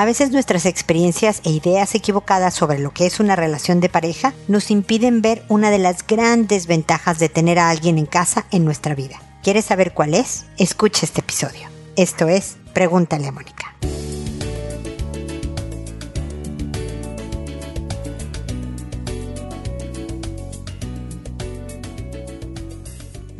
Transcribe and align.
A 0.00 0.06
veces 0.06 0.30
nuestras 0.30 0.64
experiencias 0.64 1.42
e 1.44 1.50
ideas 1.50 1.94
equivocadas 1.94 2.54
sobre 2.54 2.78
lo 2.78 2.90
que 2.90 3.04
es 3.04 3.20
una 3.20 3.36
relación 3.36 3.80
de 3.80 3.90
pareja 3.90 4.32
nos 4.48 4.70
impiden 4.70 5.20
ver 5.20 5.42
una 5.48 5.70
de 5.70 5.76
las 5.76 6.06
grandes 6.06 6.66
ventajas 6.66 7.18
de 7.18 7.28
tener 7.28 7.58
a 7.58 7.68
alguien 7.68 7.98
en 7.98 8.06
casa 8.06 8.46
en 8.50 8.64
nuestra 8.64 8.94
vida. 8.94 9.20
¿Quieres 9.42 9.66
saber 9.66 9.92
cuál 9.92 10.14
es? 10.14 10.46
Escucha 10.56 11.04
este 11.04 11.20
episodio. 11.20 11.68
Esto 11.96 12.28
es 12.28 12.56
Pregúntale 12.72 13.28
a 13.28 13.32
Mónica. 13.32 13.76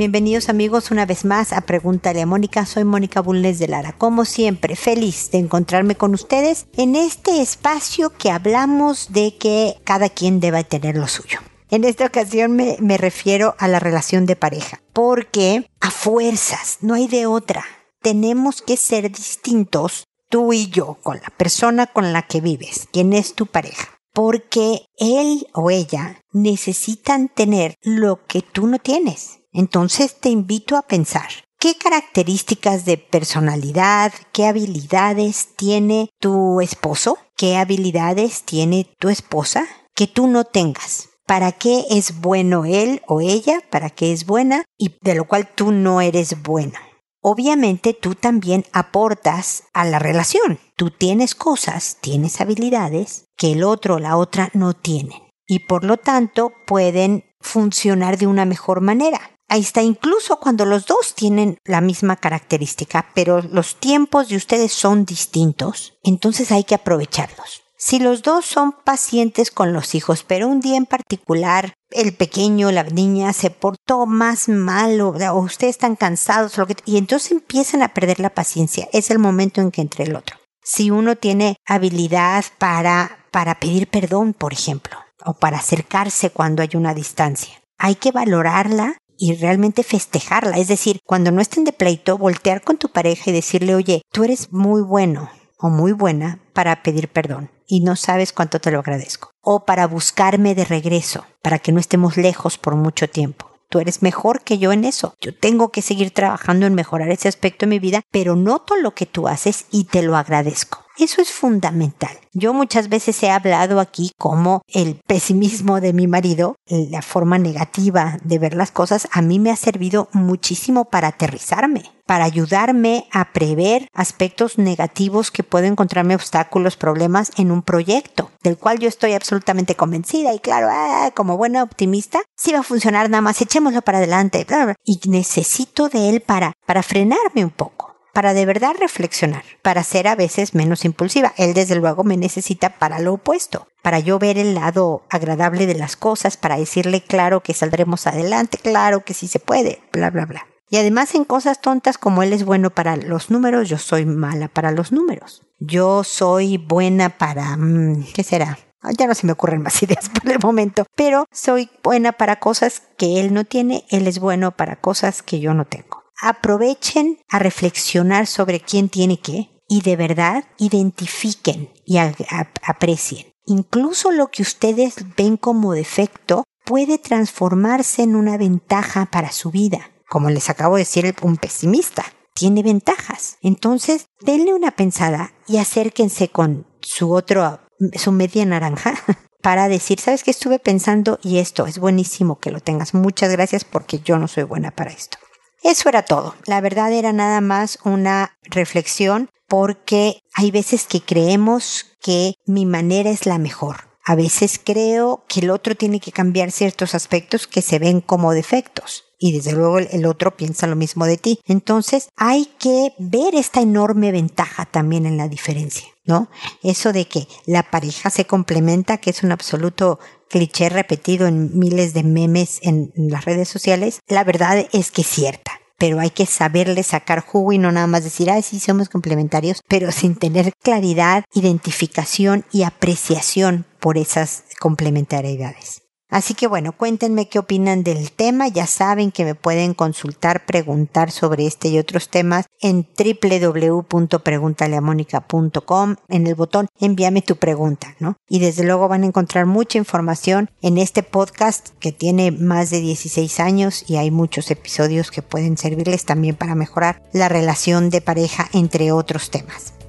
Bienvenidos 0.01 0.49
amigos 0.49 0.91
una 0.91 1.05
vez 1.05 1.27
más 1.27 1.53
a 1.53 1.61
Pregúntale 1.61 2.23
a 2.23 2.27
Mónica. 2.27 2.65
Soy 2.65 2.85
Mónica 2.85 3.21
Bulnes 3.21 3.59
de 3.59 3.69
Lara. 3.69 3.93
Como 3.93 4.25
siempre, 4.25 4.75
feliz 4.75 5.31
de 5.31 5.37
encontrarme 5.37 5.95
con 5.95 6.15
ustedes 6.15 6.65
en 6.79 6.97
este 6.97 7.43
espacio 7.43 8.09
que 8.09 8.31
hablamos 8.31 9.13
de 9.13 9.37
que 9.37 9.77
cada 9.85 10.09
quien 10.09 10.41
debe 10.41 10.65
tener 10.65 10.97
lo 10.97 11.07
suyo. 11.07 11.41
En 11.69 11.85
esta 11.85 12.07
ocasión 12.07 12.53
me, 12.53 12.79
me 12.81 12.97
refiero 12.97 13.55
a 13.59 13.69
la 13.69 13.79
relación 13.79 14.25
de 14.25 14.37
pareja, 14.37 14.81
porque 14.95 15.69
a 15.83 15.91
fuerzas, 15.91 16.79
no 16.81 16.95
hay 16.95 17.07
de 17.07 17.27
otra. 17.27 17.63
Tenemos 18.01 18.63
que 18.63 18.79
ser 18.79 19.13
distintos 19.13 20.05
tú 20.31 20.55
y 20.55 20.71
yo 20.71 20.97
con 21.03 21.19
la 21.19 21.29
persona 21.37 21.87
con 21.87 22.15
la 22.15 22.23
que 22.23 22.41
vives, 22.41 22.89
quien 22.91 23.13
es 23.13 23.35
tu 23.35 23.45
pareja 23.45 24.01
porque 24.13 24.87
él 24.99 25.47
o 25.55 25.71
ella 25.71 26.21
necesitan 26.33 27.29
tener 27.29 27.77
lo 27.81 28.27
que 28.27 28.43
tú 28.43 28.67
no 28.67 28.81
tienes. 28.81 29.40
Entonces 29.53 30.21
te 30.21 30.29
invito 30.29 30.77
a 30.77 30.83
pensar, 30.83 31.29
¿qué 31.59 31.77
características 31.77 32.85
de 32.85 32.99
personalidad, 32.99 34.13
qué 34.33 34.47
habilidades 34.47 35.49
tiene 35.57 36.11
tu 36.21 36.61
esposo? 36.61 37.19
¿Qué 37.37 37.57
habilidades 37.57 38.43
tiene 38.43 38.87
tu 38.99 39.09
esposa 39.09 39.67
que 39.95 40.07
tú 40.07 40.27
no 40.27 40.45
tengas? 40.45 41.09
¿Para 41.27 41.53
qué 41.53 41.85
es 41.91 42.21
bueno 42.21 42.65
él 42.65 43.03
o 43.07 43.21
ella? 43.21 43.63
¿Para 43.71 43.91
qué 43.91 44.13
es 44.13 44.27
buena? 44.27 44.65
Y 44.77 44.97
de 45.01 45.15
lo 45.15 45.27
cual 45.27 45.49
tú 45.55 45.73
no 45.73 46.01
eres 46.01 46.43
bueno. 46.43 46.75
Obviamente 47.23 47.93
tú 47.93 48.15
también 48.15 48.65
aportas 48.73 49.65
a 49.73 49.85
la 49.85 49.99
relación. 49.99 50.59
Tú 50.77 50.91
tienes 50.91 51.35
cosas, 51.35 51.99
tienes 52.01 52.41
habilidades 52.41 53.27
que 53.37 53.53
el 53.53 53.63
otro 53.63 53.97
o 53.97 53.99
la 53.99 54.17
otra 54.17 54.51
no 54.55 54.75
tienen. 54.75 55.23
Y 55.47 55.61
por 55.61 55.85
lo 55.85 55.99
tanto 55.99 56.53
pueden 56.67 57.25
funcionar 57.41 58.19
de 58.19 58.27
una 58.27 58.45
mejor 58.45 58.81
manera. 58.81 59.21
Ahí 59.51 59.63
está, 59.63 59.83
incluso 59.83 60.39
cuando 60.39 60.65
los 60.65 60.87
dos 60.87 61.17
tienen 61.17 61.59
la 61.65 61.81
misma 61.81 62.15
característica, 62.15 63.11
pero 63.17 63.43
los 63.43 63.75
tiempos 63.81 64.29
de 64.29 64.37
ustedes 64.37 64.73
son 64.73 65.05
distintos, 65.05 65.99
entonces 66.05 66.53
hay 66.53 66.63
que 66.63 66.77
aprovecharlos. 66.77 67.63
Si 67.77 67.99
los 67.99 68.23
dos 68.23 68.47
son 68.47 68.71
pacientes 68.71 69.51
con 69.51 69.73
los 69.73 69.97
hijos, 69.97 70.23
pero 70.23 70.47
un 70.47 70.61
día 70.61 70.77
en 70.77 70.87
particular 70.87 71.75
el 71.91 72.15
pequeño, 72.15 72.71
la 72.71 72.85
niña 72.85 73.33
se 73.33 73.51
portó 73.51 74.07
más 74.07 74.49
mal 74.49 75.01
o, 75.01 75.15
ustedes 75.41 75.75
están 75.75 75.97
cansados 75.97 76.53
y 76.85 76.97
entonces 76.97 77.33
empiezan 77.33 77.83
a 77.83 77.93
perder 77.93 78.21
la 78.21 78.31
paciencia, 78.31 78.89
es 78.93 79.11
el 79.11 79.19
momento 79.19 79.61
en 79.61 79.73
que 79.73 79.81
entre 79.81 80.05
el 80.05 80.15
otro. 80.15 80.37
Si 80.63 80.93
uno 80.93 81.17
tiene 81.17 81.57
habilidad 81.67 82.45
para, 82.59 83.27
para 83.33 83.59
pedir 83.59 83.89
perdón, 83.89 84.33
por 84.33 84.53
ejemplo, 84.53 84.97
o 85.25 85.35
para 85.35 85.59
acercarse 85.59 86.31
cuando 86.31 86.63
hay 86.63 86.71
una 86.75 86.95
distancia, 86.95 87.61
hay 87.79 87.97
que 87.97 88.13
valorarla 88.13 89.00
y 89.21 89.37
realmente 89.37 89.83
festejarla. 89.83 90.57
Es 90.57 90.69
decir, 90.69 91.01
cuando 91.05 91.31
no 91.31 91.43
estén 91.43 91.65
de 91.65 91.73
pleito, 91.73 92.17
voltear 92.17 92.63
con 92.63 92.79
tu 92.79 92.89
pareja 92.89 93.31
y 93.31 93.35
decirle, 93.35 93.75
oye, 93.75 94.03
tú 94.11 94.25
eres 94.25 94.51
muy 94.51 94.81
bueno 94.81 95.31
o 95.59 95.69
muy 95.69 95.93
buena 95.93 96.41
para 96.55 96.83
pedir 96.83 97.09
perdón 97.09 97.51
y 97.67 97.81
no 97.81 97.95
sabes 97.97 98.33
cuánto 98.33 98.61
te 98.61 98.71
lo 98.71 98.79
agradezco. 98.79 99.31
O 99.43 99.67
para 99.67 99.87
buscarme 99.87 100.55
de 100.55 100.65
regreso, 100.65 101.27
para 101.43 101.59
que 101.59 101.71
no 101.71 101.79
estemos 101.79 102.17
lejos 102.17 102.57
por 102.57 102.75
mucho 102.77 103.09
tiempo. 103.09 103.51
Tú 103.69 103.79
eres 103.79 104.03
mejor 104.03 104.41
que 104.41 104.59
yo 104.59 104.73
en 104.73 104.85
eso. 104.85 105.15
Yo 105.21 105.33
tengo 105.37 105.71
que 105.71 105.83
seguir 105.83 106.11
trabajando 106.13 106.67
en 106.67 106.75
mejorar 106.75 107.11
ese 107.11 107.29
aspecto 107.29 107.67
de 107.67 107.71
mi 107.71 107.79
vida, 107.79 108.03
pero 108.11 108.35
noto 108.35 108.75
lo 108.77 108.95
que 108.95 109.07
tú 109.07 109.29
haces 109.29 109.67
y 109.71 109.85
te 109.85 110.03
lo 110.03 110.17
agradezco. 110.17 110.85
Eso 111.01 111.23
es 111.23 111.33
fundamental. 111.33 112.15
Yo 112.35 112.53
muchas 112.53 112.91
veces 112.91 113.23
he 113.23 113.31
hablado 113.31 113.81
aquí 113.81 114.13
como 114.19 114.61
el 114.69 115.01
pesimismo 115.07 115.81
de 115.81 115.95
mi 115.95 116.07
marido, 116.07 116.57
la 116.69 117.01
forma 117.01 117.39
negativa 117.39 118.19
de 118.23 118.39
ver 118.39 118.53
las 118.53 118.71
cosas, 118.71 119.09
a 119.11 119.23
mí 119.23 119.39
me 119.39 119.51
ha 119.51 119.57
servido 119.57 120.11
muchísimo 120.13 120.85
para 120.85 121.09
aterrizarme, 121.09 121.85
para 122.05 122.25
ayudarme 122.27 123.09
a 123.13 123.33
prever 123.33 123.89
aspectos 123.95 124.59
negativos 124.59 125.31
que 125.31 125.43
puedo 125.43 125.65
encontrarme 125.65 126.15
obstáculos, 126.15 126.77
problemas 126.77 127.33
en 127.39 127.51
un 127.51 127.63
proyecto, 127.63 128.31
del 128.43 128.59
cual 128.59 128.79
yo 128.79 128.87
estoy 128.87 129.15
absolutamente 129.15 129.77
convencida 129.77 130.35
y 130.35 130.39
claro, 130.39 130.69
ah, 130.71 131.13
como 131.17 131.39
buena 131.39 131.63
optimista, 131.63 132.21
si 132.37 132.53
va 132.53 132.59
a 132.59 132.63
funcionar 132.63 133.09
nada 133.09 133.23
más, 133.23 133.41
echémoslo 133.41 133.81
para 133.81 133.99
adelante, 133.99 134.47
y 134.85 135.01
necesito 135.09 135.89
de 135.89 136.11
él 136.11 136.21
para, 136.21 136.53
para 136.67 136.83
frenarme 136.83 137.43
un 137.43 137.51
poco 137.51 137.90
para 138.13 138.35
de 138.35 138.47
verdad 138.47 138.75
reflexionar, 138.79 139.45
para 139.63 139.83
ser 139.85 140.09
a 140.09 140.17
veces 140.17 140.55
menos 140.55 140.85
impulsiva. 140.85 141.33
Él 141.37 141.55
desde 141.55 141.77
luego 141.77 142.05
me 142.05 142.17
necesita 142.17 142.79
para 142.79 142.99
lo 142.99 143.15
opuesto, 143.15 143.69
para 143.83 143.99
yo 143.99 144.19
ver 144.19 144.39
el 144.39 144.55
lado 144.55 145.03
agradable 145.11 145.67
de 145.67 145.75
las 145.75 145.97
cosas, 145.97 146.37
para 146.37 146.57
decirle 146.57 147.03
claro 147.03 147.41
que 147.41 147.55
saldremos 147.55 148.07
adelante, 148.07 148.59
claro 148.59 149.05
que 149.05 149.15
sí 149.15 149.29
se 149.29 149.41
puede, 149.41 149.83
bla, 149.93 150.11
bla, 150.11 150.27
bla. 150.27 150.47
Y 150.69 150.77
además 150.77 151.15
en 151.15 151.25
cosas 151.25 151.61
tontas 151.61 151.99
como 151.99 152.23
él 152.23 152.33
es 152.33 152.45
bueno 152.45 152.71
para 152.71 152.97
los 152.97 153.31
números, 153.31 153.69
yo 153.69 153.79
soy 153.79 154.07
mala 154.07 154.47
para 154.49 154.71
los 154.71 154.93
números. 154.93 155.43
Yo 155.59 156.05
soy 156.05 156.59
buena 156.59 157.19
para... 157.19 157.57
Mm, 157.57 158.05
¿Qué 158.15 158.23
será? 158.23 158.57
Ya 158.97 159.07
no 159.09 159.15
se 159.15 159.27
me 159.27 159.33
ocurren 159.33 159.63
más 159.63 159.83
ideas 159.83 160.09
por 160.09 160.31
el 160.31 160.39
momento, 160.39 160.87
pero 160.95 161.27
soy 161.33 161.71
buena 161.83 162.13
para 162.13 162.39
cosas 162.39 162.83
que 162.97 163.21
él 163.21 163.35
no 163.35 163.45
tiene, 163.45 163.85
él 163.91 164.07
es 164.07 164.21
bueno 164.21 164.53
para 164.53 164.77
cosas 164.77 165.23
que 165.23 165.41
yo 165.41 165.55
no 165.55 165.65
tengo 165.65 166.00
aprovechen 166.21 167.19
a 167.29 167.39
reflexionar 167.39 168.27
sobre 168.27 168.61
quién 168.61 168.89
tiene 168.89 169.21
qué 169.21 169.51
y 169.69 169.83
de 169.83 169.97
verdad 169.97 170.45
identifiquen 170.59 171.71
y 171.85 171.99
aprecien. 171.99 173.33
Incluso 173.47 174.11
lo 174.11 174.29
que 174.29 174.43
ustedes 174.43 174.97
ven 175.17 175.37
como 175.37 175.73
defecto 175.73 176.45
puede 176.65 176.99
transformarse 176.99 178.03
en 178.03 178.17
una 178.17 178.37
ventaja 178.37 179.07
para 179.07 179.33
su 179.33 179.51
vida. 179.51 179.91
Como 180.09 180.31
les 180.31 180.51
acabo 180.51 180.77
de 180.77 180.83
decir, 180.83 181.15
un 181.23 181.37
pesimista 181.37 182.05
tiene 182.35 182.63
ventajas. 182.63 183.39
Entonces, 183.43 184.07
denle 184.21 184.55
una 184.55 184.71
pensada 184.71 185.33
y 185.47 185.59
acérquense 185.59 186.29
con 186.29 186.67
su 186.81 187.13
otro, 187.13 187.61
su 187.95 188.13
media 188.13 188.45
naranja 188.45 188.95
para 189.43 189.69
decir, 189.69 190.01
sabes 190.01 190.25
que 190.25 190.31
estuve 190.31 190.59
pensando 190.59 191.19
y 191.23 191.39
esto 191.39 191.67
es 191.67 191.79
buenísimo 191.79 192.39
que 192.39 192.51
lo 192.51 192.61
tengas. 192.61 192.95
Muchas 192.95 193.31
gracias 193.31 193.65
porque 193.65 194.01
yo 194.01 194.19
no 194.19 194.29
soy 194.29 194.45
buena 194.45 194.71
para 194.71 194.91
esto. 194.91 195.19
Eso 195.63 195.89
era 195.89 196.03
todo. 196.03 196.35
La 196.47 196.61
verdad 196.61 196.93
era 196.93 197.13
nada 197.13 197.41
más 197.41 197.79
una 197.85 198.37
reflexión 198.43 199.31
porque 199.49 200.23
hay 200.35 200.51
veces 200.51 200.87
que 200.87 201.01
creemos 201.01 201.87
que 202.01 202.35
mi 202.47 202.67
manera 202.67 203.11
es 203.11 203.27
la 203.27 203.39
mejor. 203.39 203.91
A 204.05 204.15
veces 204.15 204.61
creo 204.63 205.25
que 205.29 205.41
el 205.41 205.51
otro 205.51 205.75
tiene 205.75 206.01
que 206.01 206.13
cambiar 206.13 206.51
ciertos 206.51 206.95
aspectos 206.95 207.47
que 207.47 207.63
se 207.63 207.79
ven 207.79 208.01
como 208.01 208.33
defectos. 208.33 209.05
Y 209.19 209.33
desde 209.33 209.53
luego 209.53 209.79
el 209.79 210.07
otro 210.07 210.37
piensa 210.37 210.67
lo 210.67 210.77
mismo 210.77 211.05
de 211.05 211.19
ti. 211.19 211.41
Entonces 211.45 212.09
hay 212.17 212.47
que 212.59 212.95
ver 212.99 213.35
esta 213.35 213.61
enorme 213.61 214.13
ventaja 214.13 214.65
también 214.65 215.05
en 215.05 215.19
la 215.19 215.29
diferencia, 215.29 215.87
¿no? 216.05 216.31
Eso 216.63 216.93
de 216.95 217.07
que 217.07 217.29
la 217.45 217.71
pareja 217.71 218.09
se 218.09 218.25
complementa, 218.25 218.97
que 218.97 219.11
es 219.11 219.23
un 219.23 219.33
absoluto 219.33 219.99
cliché 220.31 220.71
repetido 220.71 221.27
en 221.27 221.59
miles 221.59 221.93
de 221.93 222.05
memes 222.05 222.61
en, 222.63 222.93
las 222.95 223.27
redes 223.27 223.49
sociales, 223.49 224.01
la 224.07 224.25
verdad 224.25 224.67
es 224.73 224.91
que 224.91 225.03
es 225.03 225.09
cierta 225.09 225.50
pero 225.81 225.99
hay 225.99 226.11
que 226.11 226.27
saberle 226.27 226.83
sacar 226.83 227.21
jugo 227.21 227.55
y 227.55 227.59
no 227.59 227.73
nada 227.73 227.87
más 227.87 228.05
decir, 228.05 228.31
ay, 228.31 228.43
sí, 228.43 228.61
somos 228.61 228.91
complementarios, 228.91 229.63
pero 229.67 229.91
sin 229.93 230.15
tener 230.15 230.53
claridad, 230.63 231.25
identificación 231.33 232.45
y 232.53 232.65
apreciación 232.65 233.65
por 233.81 233.97
esas 233.97 234.45
complementariedades. 234.61 235.83
Así 236.11 236.35
que 236.35 236.47
bueno, 236.47 236.73
cuéntenme 236.73 237.29
qué 237.29 237.39
opinan 237.39 237.83
del 237.83 238.13
tema. 238.13 238.49
Ya 238.49 238.67
saben 238.67 239.13
que 239.13 239.25
me 239.25 239.35
pueden 239.35 239.73
consultar, 239.75 240.45
preguntar 240.45 241.11
sobre 241.11 241.47
este 241.47 241.69
y 241.69 241.79
otros 241.79 242.09
temas 242.09 242.47
en 242.61 242.87
www.preguntaleamónica.com 242.99 245.97
en 246.09 246.27
el 246.27 246.35
botón 246.35 246.69
envíame 246.81 247.23
tu 247.23 247.37
pregunta, 247.37 247.95
¿no? 247.99 248.17
Y 248.29 248.41
desde 248.41 248.65
luego 248.65 248.89
van 248.89 249.05
a 249.05 249.07
encontrar 249.07 249.47
mucha 249.47 249.79
información 249.79 250.51
en 250.63 250.79
este 250.79 251.03
podcast 251.03 251.71
que 251.79 251.93
tiene 251.93 252.33
más 252.33 252.71
de 252.71 252.81
16 252.81 253.41
años 253.41 253.85
y 253.89 253.97
hay 253.97 254.11
muchos 254.11 254.51
episodios 254.51 255.11
que 255.11 255.23
pueden 255.23 255.57
servirles 255.57 256.05
también 256.05 256.37
para 256.37 256.55
mejorar 256.55 257.03
la 257.13 257.29
relación 257.29 257.91
de 257.91 258.01
pareja 258.01 258.49
entre 258.53 258.93
otros 258.93 259.31
temas. 259.31 259.80